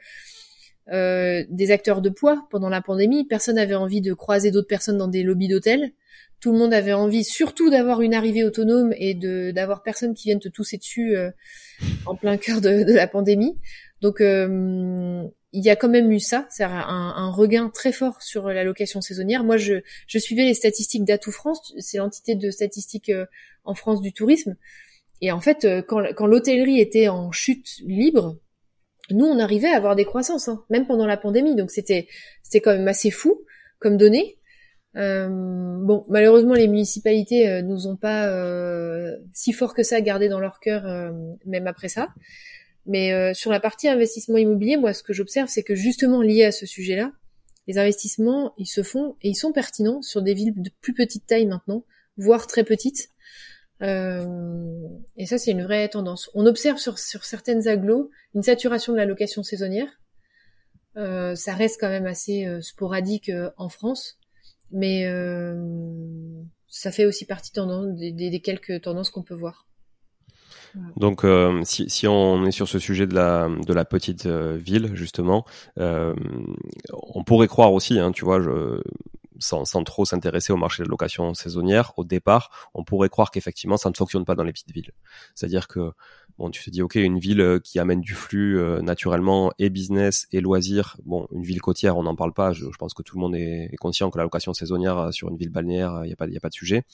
[0.89, 3.27] des acteurs de poids pendant la pandémie.
[3.27, 5.93] Personne n'avait envie de croiser d'autres personnes dans des lobbies d'hôtels.
[6.41, 10.29] Tout le monde avait envie, surtout d'avoir une arrivée autonome et de d'avoir personne qui
[10.29, 11.31] vienne te tousser dessus euh,
[12.05, 13.59] en plein cœur de, la pandémie.
[14.03, 18.21] Donc euh, il y a quand même eu ça, c'est un, un, regain très fort
[18.21, 19.43] sur la location saisonnière.
[19.45, 19.77] Moi, je,
[20.07, 23.25] je suivais les statistiques d'Atout France, c'est l'entité de statistiques euh,
[23.65, 24.57] en France du tourisme.
[25.23, 28.39] Et en fait, quand, quand l'hôtellerie était en chute libre,
[29.11, 31.55] nous, on arrivait à avoir des croissances, hein, même pendant la pandémie.
[31.55, 32.09] Donc c'était
[32.43, 33.45] c'était quand même assez fou
[33.79, 34.36] comme données.
[34.97, 40.29] Euh, bon, malheureusement, les municipalités euh, nous ont pas euh, si fort que ça gardé
[40.29, 41.13] dans leur cœur,
[41.45, 42.09] même après ça.
[42.87, 46.53] Mais sur la partie investissement immobilier, moi, ce que j'observe, c'est que justement lié à
[46.53, 47.11] ce sujet-là,
[47.67, 51.27] les investissements, ils se font et ils sont pertinents sur des villes de plus petite
[51.27, 51.85] taille maintenant,
[52.17, 53.11] voire très petites.
[53.81, 56.31] et ça, c'est une vraie tendance.
[56.35, 59.91] On observe sur, sur certaines agglos une saturation de la location saisonnière.
[60.95, 64.17] ça reste quand même assez sporadique en France,
[64.71, 65.07] mais
[66.69, 67.53] ça fait aussi partie
[67.97, 69.67] des, des quelques tendances qu'on peut voir.
[70.97, 74.57] Donc, euh, si, si, on est sur ce sujet de la, de la petite euh,
[74.57, 75.45] ville, justement,
[75.79, 76.15] euh,
[76.93, 78.83] on pourrait croire aussi, hein, tu vois, je,
[79.39, 83.77] sans, sans trop s'intéresser au marché de location saisonnière, au départ, on pourrait croire qu'effectivement,
[83.77, 84.93] ça ne fonctionne pas dans les petites villes.
[85.35, 85.93] C'est-à-dire que
[86.39, 89.71] bon, tu te dis, ok, une ville euh, qui amène du flux euh, naturellement et
[89.71, 90.97] business et loisirs.
[91.05, 92.53] Bon, une ville côtière, on n'en parle pas.
[92.53, 95.37] Je, pense que tout le monde est, conscient que la location saisonnière euh, sur une
[95.37, 96.85] ville balnéaire, il n'y a pas, y a pas de sujet.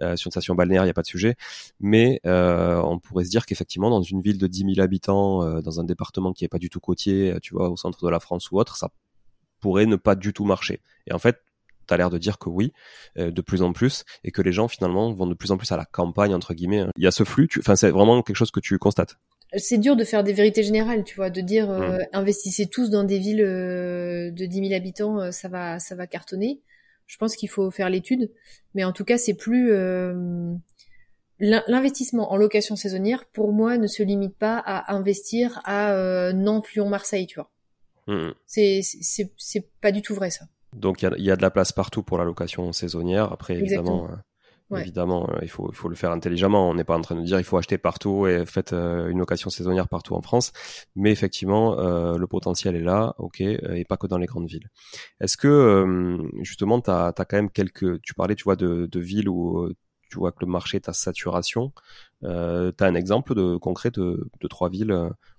[0.00, 1.36] sur une station balnéaire, il n'y a pas de sujet.
[1.80, 5.84] Mais on pourrait se dire qu'effectivement, dans une ville de 10 000 habitants, dans un
[5.84, 8.58] département qui est pas du tout côtier, tu vois, au centre de la France ou
[8.58, 8.90] autre, ça
[9.60, 10.80] pourrait ne pas du tout marcher.
[11.06, 11.42] Et en fait,
[11.88, 12.72] tu as l'air de dire que oui,
[13.18, 15.70] euh, de plus en plus, et que les gens finalement vont de plus en plus
[15.72, 16.84] à la campagne entre guillemets.
[16.96, 17.48] Il y a ce flux.
[17.58, 19.16] Enfin, c'est vraiment quelque chose que tu constates.
[19.56, 22.06] C'est dur de faire des vérités générales, tu vois, de dire euh, hmm.
[22.12, 26.60] investissez tous dans des villes euh, de 10 000 habitants, ça va, ça va cartonner.
[27.06, 28.30] Je pense qu'il faut faire l'étude,
[28.74, 29.72] mais en tout cas, c'est plus
[31.40, 33.24] l'investissement en location saisonnière.
[33.32, 37.50] Pour moi, ne se limite pas à investir à Nantes, Lyon, Marseille, tu vois.
[38.46, 40.44] C'est c'est pas du tout vrai ça.
[40.74, 43.32] Donc il y a, de la place partout pour la location saisonnière.
[43.32, 44.08] Après, évidemment,
[44.72, 46.68] euh, évidemment, euh, il faut, il faut le faire intelligemment.
[46.68, 49.18] On n'est pas en train de dire il faut acheter partout et faites euh, une
[49.18, 50.52] location saisonnière partout en France.
[50.94, 54.68] Mais effectivement, le potentiel est là, ok, et pas que dans les grandes villes.
[55.20, 58.00] Est-ce que justement, tu as, quand même quelques...
[58.02, 59.72] Tu parlais, tu vois, de, de villes où
[60.10, 61.72] tu vois que le marché est à saturation.
[62.24, 64.92] Euh, tu as un exemple de concret de, de trois villes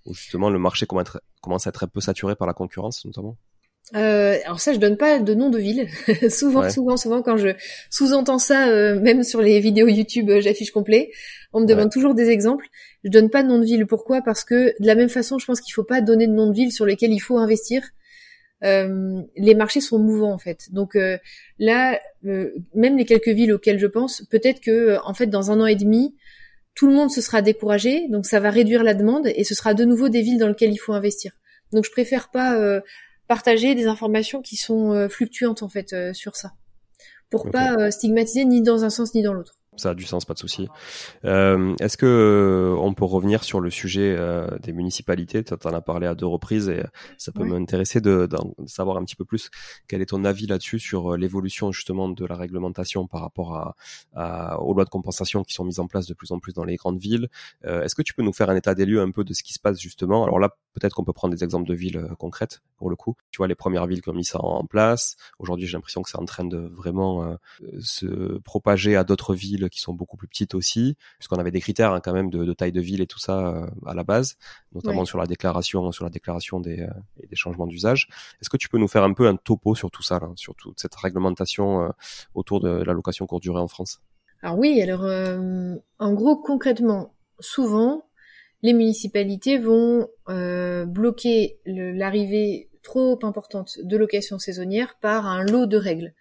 [0.06, 3.38] où justement le marché commence à être un peu saturé par la concurrence, notamment?
[3.96, 5.88] Euh, alors ça, je donne pas de nom de ville.
[6.30, 7.50] souvent, souvent, souvent, quand je
[7.90, 11.12] sous-entends ça, euh, même sur les vidéos YouTube, euh, j'affiche complet.
[11.54, 12.68] On me demande toujours des exemples.
[13.04, 13.88] Je donne pas de nom de ville.
[13.88, 14.22] Pourquoi?
[14.22, 16.54] Parce que de la même façon, je pense qu'il faut pas donner de nom de
[16.54, 17.82] ville sur lesquels il faut investir.
[18.64, 20.72] Euh, les marchés sont mouvants en fait.
[20.72, 20.96] Donc
[21.58, 25.66] là, même les quelques villes auxquelles je pense, peut-être que en fait dans un an
[25.66, 26.16] et demi,
[26.76, 29.74] tout le monde se sera découragé, donc ça va réduire la demande et ce sera
[29.74, 31.32] de nouveau des villes dans lesquelles il faut investir.
[31.72, 32.82] Donc je préfère pas
[33.30, 36.54] partager des informations qui sont euh, fluctuantes en fait euh, sur ça,
[37.30, 40.26] pour pas euh, stigmatiser ni dans un sens ni dans l'autre ça a du sens,
[40.26, 40.68] pas de souci.
[41.26, 45.44] Euh, Est-ce que euh, on peut revenir sur le sujet euh, des municipalités?
[45.44, 46.84] Tu en as parlé à deux reprises et
[47.18, 48.38] ça peut m'intéresser de, de,
[48.68, 49.50] savoir un petit peu plus
[49.88, 53.76] quel est ton avis là-dessus sur l'évolution justement de la réglementation par rapport à,
[54.14, 56.64] à, aux lois de compensation qui sont mises en place de plus en plus dans
[56.64, 57.30] les grandes villes?
[57.64, 59.54] Est-ce que tu peux nous faire un état des lieux un peu de ce qui
[59.54, 60.24] se passe justement?
[60.24, 63.16] Alors là, peut-être qu'on peut prendre des exemples de villes concrètes pour le coup.
[63.32, 65.16] Tu vois les premières villes qui ont mis ça en place.
[65.40, 67.38] Aujourd'hui, j'ai l'impression que c'est en train de vraiment
[67.80, 71.94] se propager à d'autres villes qui sont beaucoup plus petites aussi, puisqu'on avait des critères
[71.94, 74.38] hein, quand même de, taille de ville et tout ça euh, à la base,
[74.74, 76.90] notamment sur la déclaration, sur la déclaration des, euh,
[77.30, 78.08] des changements d'usage.
[78.42, 80.56] Est-ce que tu peux nous faire un peu un topo sur tout ça, là, sur
[80.56, 81.90] toute cette réglementation euh,
[82.34, 84.02] autour de la location courte durée en France?
[84.42, 85.04] Alors oui, alors
[86.00, 88.06] en gros concrètement, souvent
[88.62, 96.14] les municipalités vont bloquer l'arrivée trop importante de location saisonnière par un lot de règles.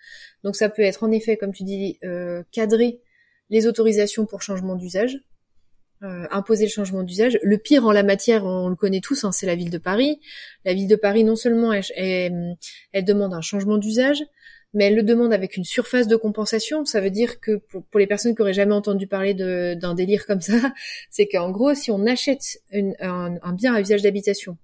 [0.45, 3.01] Donc ça peut être en effet, comme tu dis, euh, cadré
[3.51, 5.19] les autorisations pour changement d'usage,
[6.05, 7.41] euh, imposer le changement d'usage.
[7.43, 10.21] Le pire en la matière, on le connaît tous, hein, c'est la ville de Paris.
[10.65, 14.23] La ville de Paris, non seulement elle, demande un changement d'usage,
[14.75, 16.85] mais elle le demande avec une surface de compensation.
[16.85, 20.41] Ça veut dire que pour, les personnes qui auraient jamais entendu parler d'un délire comme
[20.41, 20.55] ça,
[21.11, 22.45] c'est qu'en gros, si on achète
[23.01, 24.57] un, bien à usage d'habitation,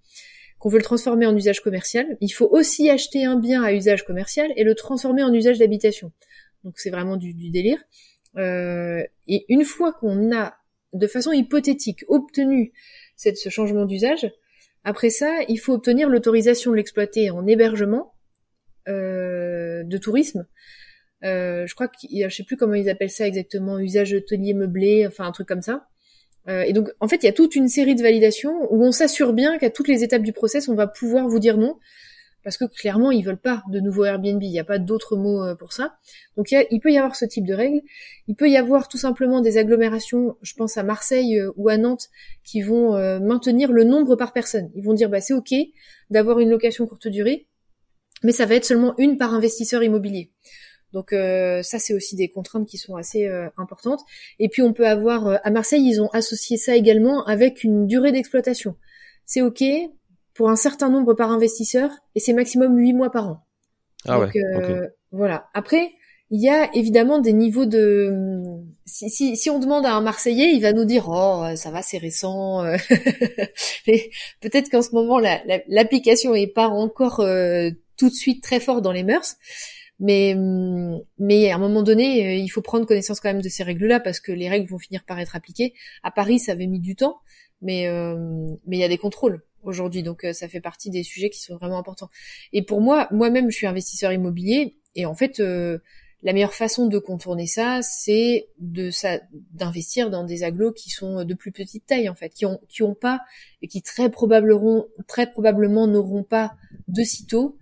[0.60, 4.04] qu'on veut le transformer en usage commercial, il faut aussi acheter un bien à usage
[4.04, 6.12] commercial et le transformer en usage d'habitation.
[6.62, 7.78] Donc c'est vraiment du délire.
[8.36, 10.54] Euh, et une fois qu'on a,
[10.92, 12.72] de façon hypothétique, obtenu
[13.16, 14.30] cette, ce changement d'usage,
[14.84, 18.14] après ça, il faut obtenir l'autorisation de l'exploiter en hébergement
[18.88, 20.46] euh, de tourisme.
[21.24, 25.06] Euh, je crois que je sais plus comment ils appellent ça exactement, usage hôtelier meublé,
[25.06, 25.86] enfin un truc comme ça.
[26.48, 28.92] Euh, et donc, en fait, il y a toute une série de validations où on
[28.92, 31.78] s'assure bien qu'à toutes les étapes du process, on va pouvoir vous dire non
[32.44, 35.42] parce que clairement ils veulent pas de nouveau Airbnb, il n'y a pas d'autres mots
[35.42, 35.96] euh, pour ça.
[36.36, 37.80] Donc il, peut y avoir ce type de règles.
[38.28, 41.78] Il peut y avoir tout simplement des agglomérations, je pense à Marseille euh, ou à
[41.78, 42.10] Nantes,
[42.44, 44.70] qui vont euh, maintenir le nombre par personne.
[44.74, 45.54] Ils vont dire bah c'est ok
[46.10, 47.48] d'avoir une location courte durée,
[48.22, 50.30] mais ça va être seulement une par investisseur immobilier.
[50.92, 53.98] Donc ça c'est aussi des contraintes qui sont assez importantes.
[54.38, 58.12] Et puis on peut avoir à Marseille ils ont associé ça également avec une durée
[58.12, 58.76] d'exploitation.
[59.26, 59.64] C'est ok,
[60.34, 63.46] pour un certain nombre par investisseur et c'est maximum 8 mois par an.
[64.06, 65.48] Ah ouais, euh, Voilà.
[65.54, 65.92] Après,
[66.30, 68.12] il y a évidemment des niveaux de
[68.84, 71.82] si, si, si, on demande à un Marseillais, il va nous dire oh ça va
[71.82, 72.64] c'est récent.
[74.40, 75.20] Peut-être qu'en ce moment
[75.68, 79.36] l'application la, est pas encore euh, tout de suite très fort dans les mœurs,
[80.00, 80.34] mais
[81.18, 84.00] mais à un moment donné euh, il faut prendre connaissance quand même de ces règles-là
[84.00, 85.74] parce que les règles vont finir par être appliquées.
[86.02, 87.18] À Paris ça avait mis du temps,
[87.62, 88.16] mais euh,
[88.66, 91.56] mais il y a des contrôles aujourd'hui donc ça fait partie des sujets qui sont
[91.56, 92.10] vraiment importants.
[92.52, 95.40] Et pour moi moi-même je suis investisseur immobilier et en fait
[96.24, 99.20] la meilleure façon de contourner ça, c'est de ça
[99.52, 102.82] d'investir dans des agglos qui sont de plus petite taille en fait, qui ont qui
[102.82, 103.20] ont pas
[103.60, 106.54] et qui très probablement très probablement n'auront pas
[106.88, 107.58] de sitôt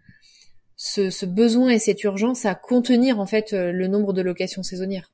[0.77, 4.63] ce, ce, besoin et cette urgence à contenir en fait euh, le nombre de locations
[4.63, 5.13] saisonnières.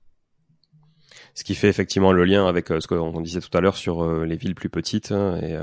[1.35, 4.03] Ce qui fait effectivement le lien avec euh, ce qu'on disait tout à l'heure sur
[4.03, 5.57] euh, les villes plus petites hein, et,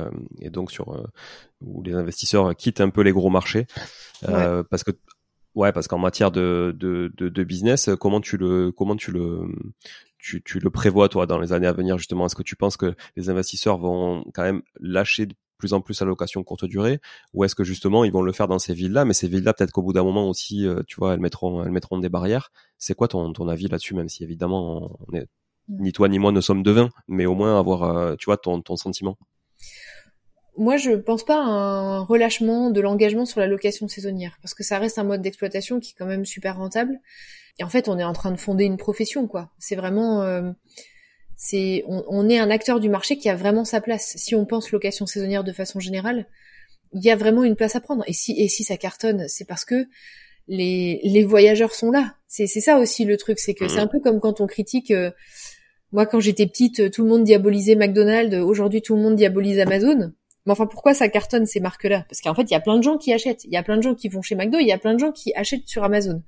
[0.45, 1.06] et, donc sur
[1.62, 3.67] où les investisseurs quittent un peu les gros marchés.
[4.21, 4.91] Parce que
[5.56, 9.47] Ouais, parce qu'en matière de, de, de, de, business, comment tu le comment tu le
[10.19, 12.25] tu, tu le prévois toi dans les années à venir justement?
[12.25, 16.01] Est-ce que tu penses que les investisseurs vont quand même lâcher de plus en plus
[16.01, 16.99] à location courte durée?
[17.34, 19.06] Ou est-ce que justement ils vont le faire dans ces villes-là?
[19.06, 21.71] Mais ces villes-là peut-être qu'au bout d'un moment aussi euh, tu vois elles mettront elles
[21.71, 22.51] mettront des barrières.
[22.78, 25.28] C'est quoi ton, ton avis là-dessus même si évidemment on est
[25.67, 28.62] ni toi ni moi ne sommes devins mais au moins avoir euh, tu vois ton,
[28.62, 29.17] ton sentiment
[30.58, 34.63] moi, je pense pas à un relâchement de l'engagement sur la location saisonnière, parce que
[34.63, 36.99] ça reste un mode d'exploitation qui est quand même super rentable.
[37.60, 39.51] Et en fait, on est en train de fonder une profession, quoi.
[39.60, 40.51] C'est vraiment, euh,
[41.36, 44.13] c'est, on, est un acteur du marché qui a vraiment sa place.
[44.17, 46.25] Si on pense location saisonnière de façon générale,
[46.93, 48.04] il y a vraiment une place à prendre.
[48.08, 49.88] Et si, et si ça cartonne, c'est parce que
[50.47, 52.15] les, les voyageurs sont là.
[52.28, 53.80] C'est, c'est ça aussi le truc, c'est que c'est mmh.
[53.80, 54.91] un peu comme quand on critique.
[54.91, 55.12] Euh,
[55.91, 58.36] moi, quand j'étais petite, tout le monde diabolisait McDonald's.
[58.36, 60.12] Aujourd'hui, tout le monde diabolise Amazon.
[60.45, 62.06] Mais enfin, pourquoi ça cartonne ces marques-là?
[62.10, 63.45] Parce qu'en fait, il y a plein de gens qui achètent.
[63.45, 64.60] Il y a plein de gens qui vont chez McDo.
[64.60, 66.21] Il y a plein de gens qui achètent sur Amazon.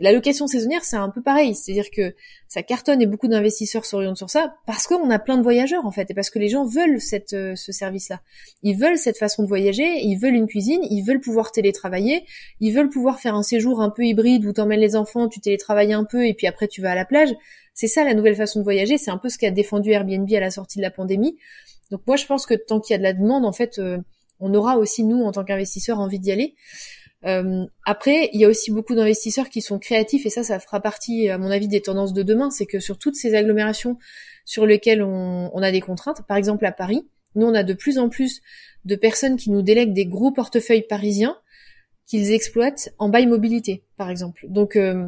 [0.00, 1.54] La location saisonnière, c'est un peu pareil.
[1.54, 2.14] C'est-à-dire que
[2.46, 5.90] ça cartonne et beaucoup d'investisseurs s'orientent sur ça parce qu'on a plein de voyageurs, en
[5.90, 8.20] fait, et parce que les gens veulent cette, euh, ce service-là.
[8.62, 12.24] Ils veulent cette façon de voyager, ils veulent une cuisine, ils veulent pouvoir télétravailler,
[12.60, 15.92] ils veulent pouvoir faire un séjour un peu hybride où t'emmènes les enfants, tu télétravailles
[15.92, 17.34] un peu et puis après tu vas à la plage.
[17.78, 18.98] C'est ça la nouvelle façon de voyager.
[18.98, 21.38] C'est un peu ce qu'a défendu Airbnb à la sortie de la pandémie.
[21.92, 23.98] Donc moi, je pense que tant qu'il y a de la demande, en fait, euh,
[24.40, 26.56] on aura aussi nous, en tant qu'investisseurs, envie d'y aller.
[27.24, 30.80] Euh, après, il y a aussi beaucoup d'investisseurs qui sont créatifs et ça, ça fera
[30.80, 32.50] partie, à mon avis, des tendances de demain.
[32.50, 33.96] C'est que sur toutes ces agglomérations
[34.44, 37.98] sur lesquelles on, a des contraintes, par exemple à Paris, nous, on a de plus
[37.98, 38.40] en plus
[38.86, 41.38] de personnes qui nous délèguent des gros portefeuilles parisiens
[42.08, 44.46] qu'ils exploitent en bail mobilité, par exemple.
[44.48, 45.06] Donc, euh,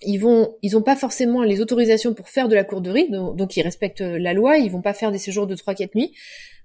[0.00, 3.56] ils vont, ils ont pas forcément les autorisations pour faire de la courderie, donc, donc
[3.56, 6.14] ils respectent la loi, ils vont pas faire des séjours de 3-4 nuits,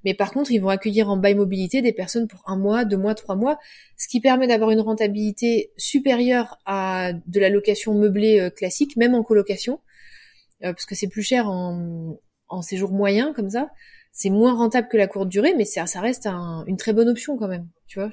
[0.04, 2.98] mais par contre ils vont accueillir en bail mobilité des personnes pour un mois, deux
[2.98, 3.58] mois, trois mois,
[3.98, 9.16] ce qui permet d'avoir une rentabilité supérieure à de la location meublée euh, classique, même
[9.16, 9.80] en colocation,
[10.64, 12.20] euh, parce que c'est plus cher en,
[12.50, 13.70] en séjour moyen comme ça,
[14.12, 17.36] c'est moins rentable que la courte durée, mais ça, ça reste une très bonne option
[17.36, 18.12] quand même, tu vois.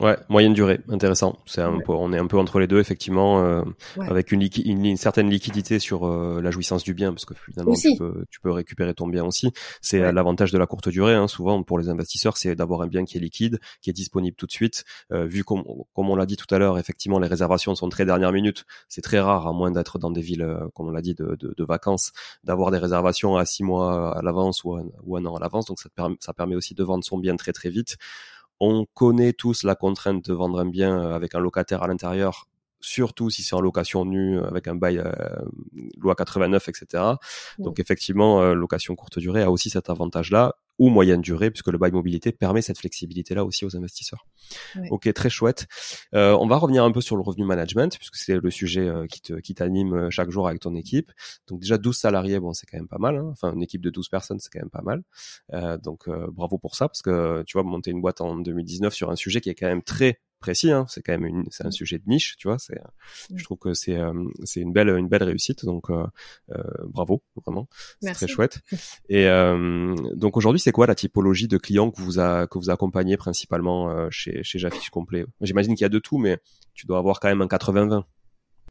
[0.00, 1.38] Ouais, moyenne durée, intéressant.
[1.46, 3.62] C'est un peu, on est un peu entre les deux effectivement, euh,
[3.98, 7.96] avec une, une, certaine liquidité sur euh, la jouissance du bien, parce que finalement tu
[7.96, 9.50] peux, tu peux, récupérer ton bien aussi.
[9.80, 11.14] C'est euh, l'avantage de la courte durée.
[11.14, 14.36] Hein, souvent pour les investisseurs, c'est d'avoir un bien qui est liquide, qui est disponible
[14.36, 14.84] tout de suite.
[15.10, 18.32] vu comme, comme on l'a dit tout à l'heure, effectivement les réservations sont très dernière
[18.32, 18.66] minute.
[18.88, 21.54] C'est très rare, à moins d'être dans des villes, comme on l'a dit, de, de,
[21.56, 22.12] de vacances,
[22.44, 25.66] d'avoir des réservations à six mois à l'avance ou, ou un an à l'avance.
[25.66, 27.96] Donc ça, permet, ça permet aussi de vendre son bien très très vite.
[28.60, 32.48] On connaît tous la contrainte de vendre un bien euh, avec un locataire à l'intérieur,
[32.80, 35.12] surtout si c'est en location nue avec un bail euh,
[35.98, 37.04] loi 89, etc.
[37.58, 41.78] Donc effectivement, euh, location courte durée a aussi cet avantage-là ou moyenne durée, puisque le
[41.78, 44.26] bail mobilité permet cette flexibilité-là aussi aux investisseurs.
[44.90, 45.66] Ok, très chouette.
[46.14, 49.06] Euh, on va revenir un peu sur le revenu management, puisque c'est le sujet euh,
[49.06, 51.10] qui, te, qui t'anime euh, chaque jour avec ton équipe.
[51.48, 53.16] Donc déjà 12 salariés, bon, c'est quand même pas mal.
[53.16, 53.28] Hein.
[53.32, 55.02] Enfin, une équipe de 12 personnes, c'est quand même pas mal.
[55.52, 59.10] Euh, donc bravo pour ça, parce que tu vois, monter une boîte en 2019 sur
[59.10, 60.70] un sujet qui est quand même très précis.
[60.70, 60.86] Hein.
[60.88, 61.72] C'est quand même une, c'est un mm.
[61.72, 62.58] sujet de niche, tu vois.
[62.58, 62.78] C'est,
[63.34, 64.12] je trouve que c'est, euh,
[64.44, 65.64] c'est une belle, une belle réussite.
[65.64, 66.06] Donc, euh,
[66.50, 67.68] euh bravo, vraiment.
[68.00, 68.60] C'est très chouette.
[69.08, 72.70] Et euh, donc aujourd'hui, c'est quoi la typologie de clients que vous a, que vous
[72.70, 75.26] accompagnez principalement chez, chez Jaffiche Complet?
[75.40, 76.38] J'imagine qu'il y a de tout, mais
[76.74, 78.04] tu dois avoir quand même un 80-20.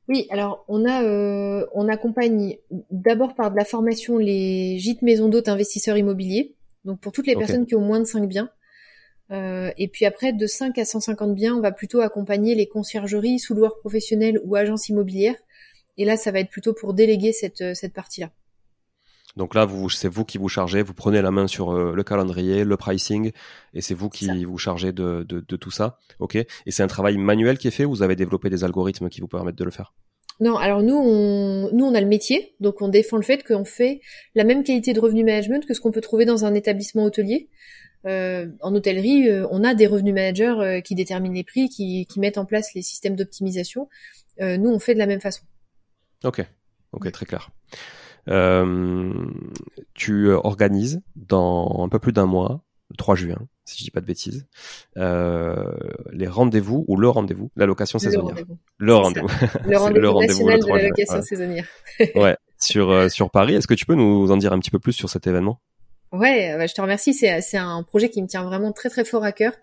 [0.10, 2.58] Oui, alors on a euh, on accompagne
[2.91, 6.55] d'abord par de la formation les gîtes maisons d'hôtes investisseurs immobiliers.
[6.86, 8.49] Donc pour toutes les personnes qui ont moins de 5 biens,
[9.32, 13.39] euh, et puis après, de 5 à 150 biens, on va plutôt accompagner les conciergeries,
[13.39, 15.36] sous-loueurs professionnels ou agences immobilières.
[15.97, 18.32] Et là, ça va être plutôt pour déléguer cette, euh, cette partie-là.
[19.36, 22.03] Donc là, vous, c'est vous qui vous chargez, vous prenez la main sur euh, le
[22.03, 23.32] calendrier, le pricing,
[23.73, 25.99] et c'est vous qui vous chargez de, de, de, tout ça.
[26.19, 26.36] Ok?
[26.36, 29.21] Et c'est un travail manuel qui est fait ou vous avez développé des algorithmes qui
[29.21, 29.93] vous permettent de le faire?
[30.39, 33.65] Non, alors nous, on, nous, on a le métier, donc on défend le fait qu'on
[33.65, 34.01] fait
[34.36, 37.49] la même qualité de revenu management que ce qu'on peut trouver dans un établissement hôtelier.
[38.08, 42.05] Euh, en hôtellerie, euh, on a des revenus managers euh, qui déterminent les prix, qui,
[42.05, 43.89] qui, mettent en place les systèmes d'optimisation.
[44.39, 45.43] nous, on fait de la même façon.
[46.24, 46.43] Ok,
[46.93, 47.49] ok, très clair.
[49.93, 53.99] tu organises dans un peu plus d'un mois, le 3 juin, si je dis pas
[53.99, 54.47] de bêtises,
[54.95, 58.36] les rendez-vous ou le rendez-vous, l'allocation saisonnière.
[58.78, 59.28] Le rendez-vous.
[59.66, 61.68] Le rendez-vous national de l'allocation saisonnière.
[62.16, 63.55] ouais, sur sur Paris.
[63.55, 65.60] Est-ce que tu peux nous en dire un petit peu plus sur cet événement?
[66.18, 67.13] Ouais, bah, je te remercie.
[67.13, 69.53] C'est, un projet qui me tient vraiment très très fort à cœur.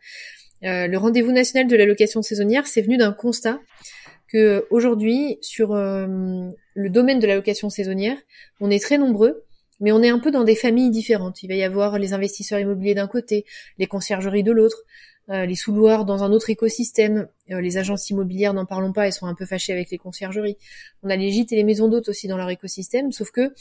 [0.63, 3.61] Euh, le rendez-vous national de l'allocation saisonnière, c'est venu d'un constat
[4.29, 6.07] que aujourd'hui, sur euh,
[6.75, 8.17] le domaine de l'allocation saisonnière,
[8.61, 9.45] on est très nombreux,
[9.81, 11.43] mais on est un peu dans des familles différentes.
[11.43, 13.45] Il va y avoir les investisseurs immobiliers d'un côté,
[13.79, 14.85] les conciergeries de l'autre,
[15.31, 19.27] euh, les sous-loueurs dans un autre écosystème, les agences immobilières, n'en parlons pas, elles sont
[19.27, 20.57] un peu fâchées avec les conciergeries.
[21.03, 23.53] On a les gîtes et les maisons d'hôtes aussi dans leur écosystème, sauf que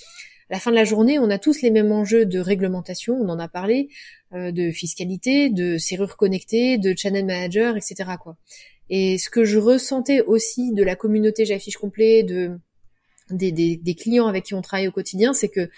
[0.49, 3.39] la fin de la journée, on a tous les mêmes enjeux de réglementation, on en
[3.39, 3.89] a parlé,
[4.33, 8.11] euh, de fiscalité, de serrures connectées, de channel manager, etc.
[8.21, 8.37] Quoi.
[8.89, 12.59] Et ce que je ressentais aussi de la communauté J'affiche complet, de
[13.29, 15.69] des, des, des, clients avec qui on travaille au quotidien, c'est que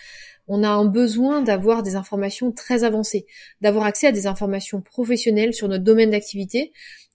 [0.47, 3.25] on a un besoin d'avoir des informations très avancées,
[3.61, 6.73] d'avoir accès à des informations professionnelles sur notre domaine d'activité,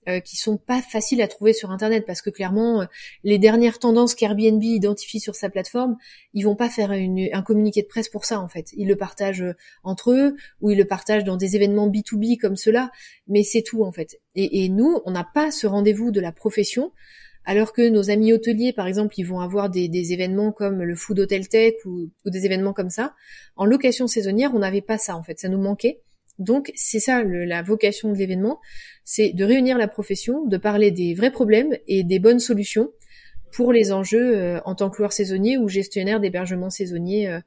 [0.08, 2.84] euh, qui sont pas faciles à trouver sur internet parce que clairement euh,
[3.22, 5.98] les dernières tendances qu'Airbnb identifie sur sa plateforme,
[6.32, 8.70] ils vont pas faire une, un communiqué de presse pour ça en fait.
[8.78, 9.52] Ils le partagent euh,
[9.84, 12.90] entre eux ou ils le partagent dans des événements B2B comme cela,
[13.28, 14.18] mais c'est tout en fait.
[14.34, 16.92] Et, et nous, on n'a pas ce rendez-vous de la profession.
[17.44, 20.94] Alors que nos amis hôteliers, par exemple, ils vont avoir des, des événements comme le
[20.94, 23.14] Food Hotel Tech ou, ou, des événements comme ça.
[23.56, 26.00] En location saisonnière, on n'avait pas ça en fait, ça nous manquait.
[26.40, 28.60] Donc c'est ça la vocation de l'événement,
[29.04, 32.90] c'est de réunir la profession, de parler des vrais problèmes et des bonnes solutions
[33.52, 37.40] pour les enjeux euh, en tant que loueur saisonnier ou gestionnaire d'hébergement saisonnier euh,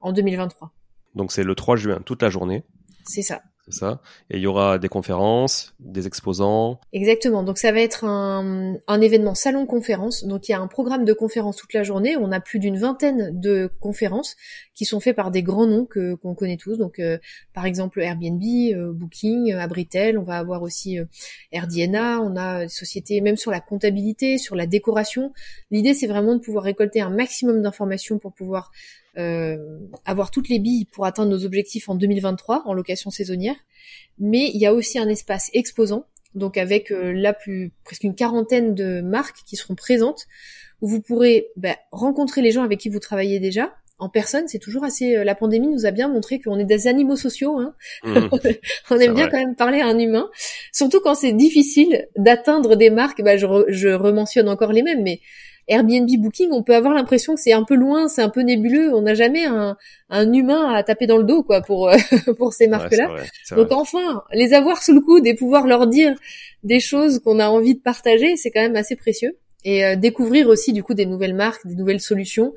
[0.00, 0.72] en 2023.
[1.14, 2.64] Donc c'est le 3 juin toute la journée.
[3.04, 4.02] C'est ça c'est ça.
[4.28, 6.80] Et il y aura des conférences, des exposants.
[6.92, 7.42] Exactement.
[7.42, 10.24] Donc ça va être un, un événement salon conférence.
[10.24, 12.16] Donc il y a un programme de conférences toute la journée.
[12.18, 14.36] On a plus d'une vingtaine de conférences
[14.74, 16.76] qui sont faites par des grands noms que qu'on connaît tous.
[16.76, 17.18] Donc euh,
[17.54, 20.18] par exemple Airbnb, euh, Booking, euh, Abritel.
[20.18, 20.98] On va avoir aussi
[21.54, 22.20] RDNA.
[22.20, 25.32] On a des sociétés même sur la comptabilité, sur la décoration.
[25.70, 30.58] L'idée c'est vraiment de pouvoir récolter un maximum d'informations pour pouvoir euh, avoir toutes les
[30.58, 33.56] billes pour atteindre nos objectifs en 2023 en location saisonnière.
[34.18, 38.14] Mais il y a aussi un espace exposant, donc avec euh, là plus presque une
[38.14, 40.26] quarantaine de marques qui seront présentes,
[40.80, 44.58] où vous pourrez bah, rencontrer les gens avec qui vous travaillez déjà, en personne, c'est
[44.58, 45.16] toujours assez.
[45.16, 47.58] Euh, la pandémie nous a bien montré qu'on est des animaux sociaux.
[47.58, 47.74] Hein.
[48.02, 48.28] Mmh.
[48.90, 50.28] on aime bien quand même parler à un humain,
[50.72, 53.22] surtout quand c'est difficile d'atteindre des marques.
[53.22, 55.20] Bah, je, je rementionne encore les mêmes, mais
[55.68, 58.94] Airbnb Booking, on peut avoir l'impression que c'est un peu loin, c'est un peu nébuleux.
[58.94, 59.76] On n'a jamais un,
[60.10, 61.96] humain à taper dans le dos, quoi, pour euh,
[62.38, 63.14] pour ces marques-là.
[63.56, 66.14] Donc enfin, les avoir sous le coude et pouvoir leur dire
[66.62, 69.38] des choses qu'on a envie de partager, c'est quand même assez précieux.
[69.64, 72.52] Et euh, découvrir aussi du coup des nouvelles marques, des nouvelles solutions,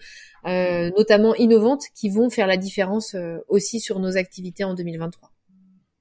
[0.45, 3.16] euh, notamment innovantes, qui vont faire la différence
[3.47, 5.32] aussi sur nos activités en 2023.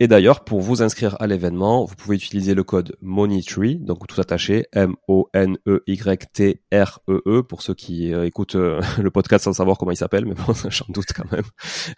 [0.01, 4.19] Et d'ailleurs, pour vous inscrire à l'événement, vous pouvez utiliser le code MONEYTREE, donc tout
[4.19, 5.11] attaché, M-O-N-E-Y-T-R-E-E,
[7.25, 10.33] -E, pour ceux qui euh, écoutent euh, le podcast sans savoir comment il s'appelle, mais
[10.33, 11.45] bon, j'en doute quand même.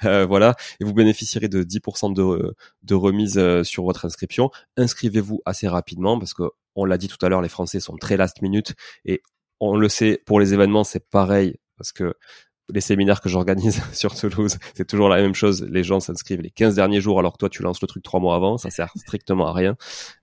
[0.05, 4.51] Euh, voilà, et vous bénéficierez de 10% de, de remise sur votre inscription.
[4.77, 6.43] Inscrivez-vous assez rapidement, parce que
[6.75, 8.75] on l'a dit tout à l'heure, les Français sont très last minute,
[9.05, 9.23] et
[9.59, 12.13] on le sait, pour les événements, c'est pareil, parce que
[12.69, 15.63] les séminaires que j'organise sur Toulouse, c'est toujours la même chose.
[15.69, 18.19] Les gens s'inscrivent les 15 derniers jours alors que toi tu lances le truc trois
[18.19, 19.75] mois avant, ça sert strictement à rien.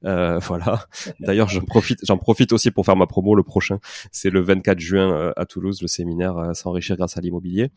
[0.04, 0.86] Euh, voilà.
[1.20, 3.34] D'ailleurs, j'en profite, aussi pour faire ma promo.
[3.34, 3.78] Le prochain,
[4.12, 7.70] c'est le 24 juin euh, à Toulouse, le séminaire euh, s'enrichir grâce à l'immobilier.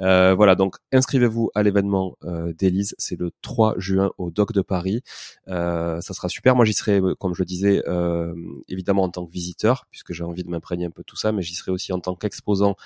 [0.00, 4.62] Euh, voilà, donc inscrivez-vous à l'événement euh, d'Élise, c'est le 3 juin au Doc de
[4.62, 5.02] Paris.
[5.46, 6.54] ça sera super.
[6.56, 7.82] Moi, j'y serai, comme je le disais,
[8.68, 11.42] évidemment en tant que visiteur, puisque j'ai envie de m'imprégner un peu tout ça, mais
[11.42, 12.76] j'y serai aussi en tant qu'exposant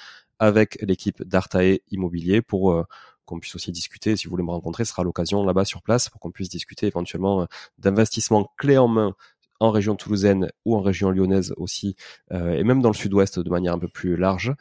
[0.41, 2.84] avec l'équipe d'Artae Immobilier pour euh,
[3.26, 4.16] qu'on puisse aussi discuter.
[4.16, 6.88] Si vous voulez me rencontrer, ce sera l'occasion là-bas sur place pour qu'on puisse discuter
[6.88, 7.47] éventuellement euh,
[7.78, 9.14] d'investissement clé en main
[9.62, 11.95] en région toulousaine ou en région lyonnaise aussi,
[12.32, 14.55] euh, et même dans le sud-ouest de manière un peu plus large,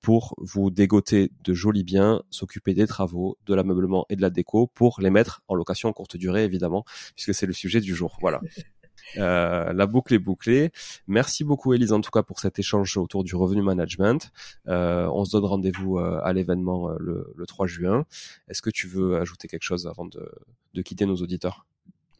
[0.00, 4.68] pour vous dégoter de jolis biens, s'occuper des travaux, de l'ameublement et de la déco,
[4.68, 8.16] pour les mettre en location courte durée évidemment, puisque c'est le sujet du jour.
[8.22, 8.40] Voilà.
[9.16, 10.70] Euh, la boucle est bouclée.
[11.06, 14.30] Merci beaucoup Elise en tout cas pour cet échange autour du revenu management.
[14.68, 18.04] Euh, on se donne rendez-vous euh, à l'événement le, 3 juin.
[18.48, 21.66] Est-ce que tu veux ajouter quelque chose avant de, quitter nos auditeurs?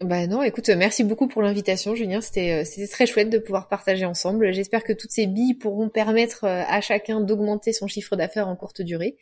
[0.00, 2.20] Bah non, écoute, merci beaucoup pour l'invitation, Julien.
[2.20, 4.52] C'était c'était très chouette de pouvoir partager ensemble.
[4.52, 8.80] J'espère que toutes ces billes pourront permettre à chacun d'augmenter son chiffre d'affaires en courte
[8.80, 9.16] durée.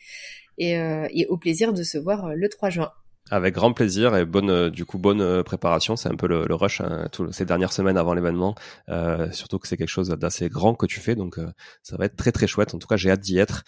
[0.59, 2.91] Et, et au plaisir de se voir le 3 juin.
[3.29, 5.97] Avec grand plaisir et bonne euh, du coup bonne euh, préparation.
[5.97, 8.55] C'est un peu le, le rush hein, ces dernières semaines avant l'événement.
[8.87, 11.51] Euh, surtout que c'est quelque chose d'assez grand que tu fais, donc euh,
[11.83, 12.73] ça va être très très chouette.
[12.73, 13.63] En tout cas, j'ai hâte d'y être.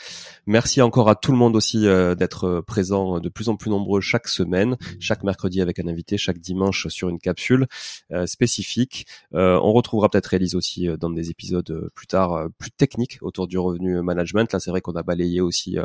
[0.45, 4.27] Merci encore à tout le monde aussi d'être présent de plus en plus nombreux chaque
[4.27, 7.67] semaine, chaque mercredi avec un invité, chaque dimanche sur une capsule
[8.25, 9.05] spécifique.
[9.31, 14.01] on retrouvera peut-être Elise aussi dans des épisodes plus tard plus techniques autour du revenu
[14.01, 14.51] management.
[14.51, 15.77] Là, c'est vrai qu'on a balayé aussi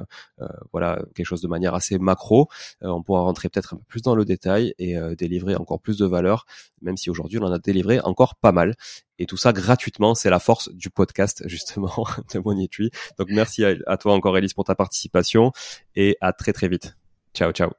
[0.72, 2.48] voilà quelque chose de manière assez macro.
[2.80, 5.96] on pourra rentrer peut-être un peu plus dans le détail et euh, délivrer encore plus
[5.96, 6.46] de valeur,
[6.82, 8.74] même si aujourd'hui on en a délivré encore pas mal.
[9.18, 12.90] Et tout ça gratuitement, c'est la force du podcast justement de Monitry.
[13.18, 15.52] Donc merci à, toi encore Elise pour ta participation
[15.96, 16.96] et à très très vite.
[17.34, 17.70] Ciao ciao.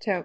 [0.00, 0.22] Ciao.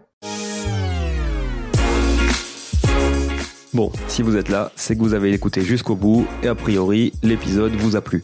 [3.73, 7.13] Bon, si vous êtes là, c'est que vous avez écouté jusqu'au bout et a priori
[7.21, 8.23] l'épisode vous a plu.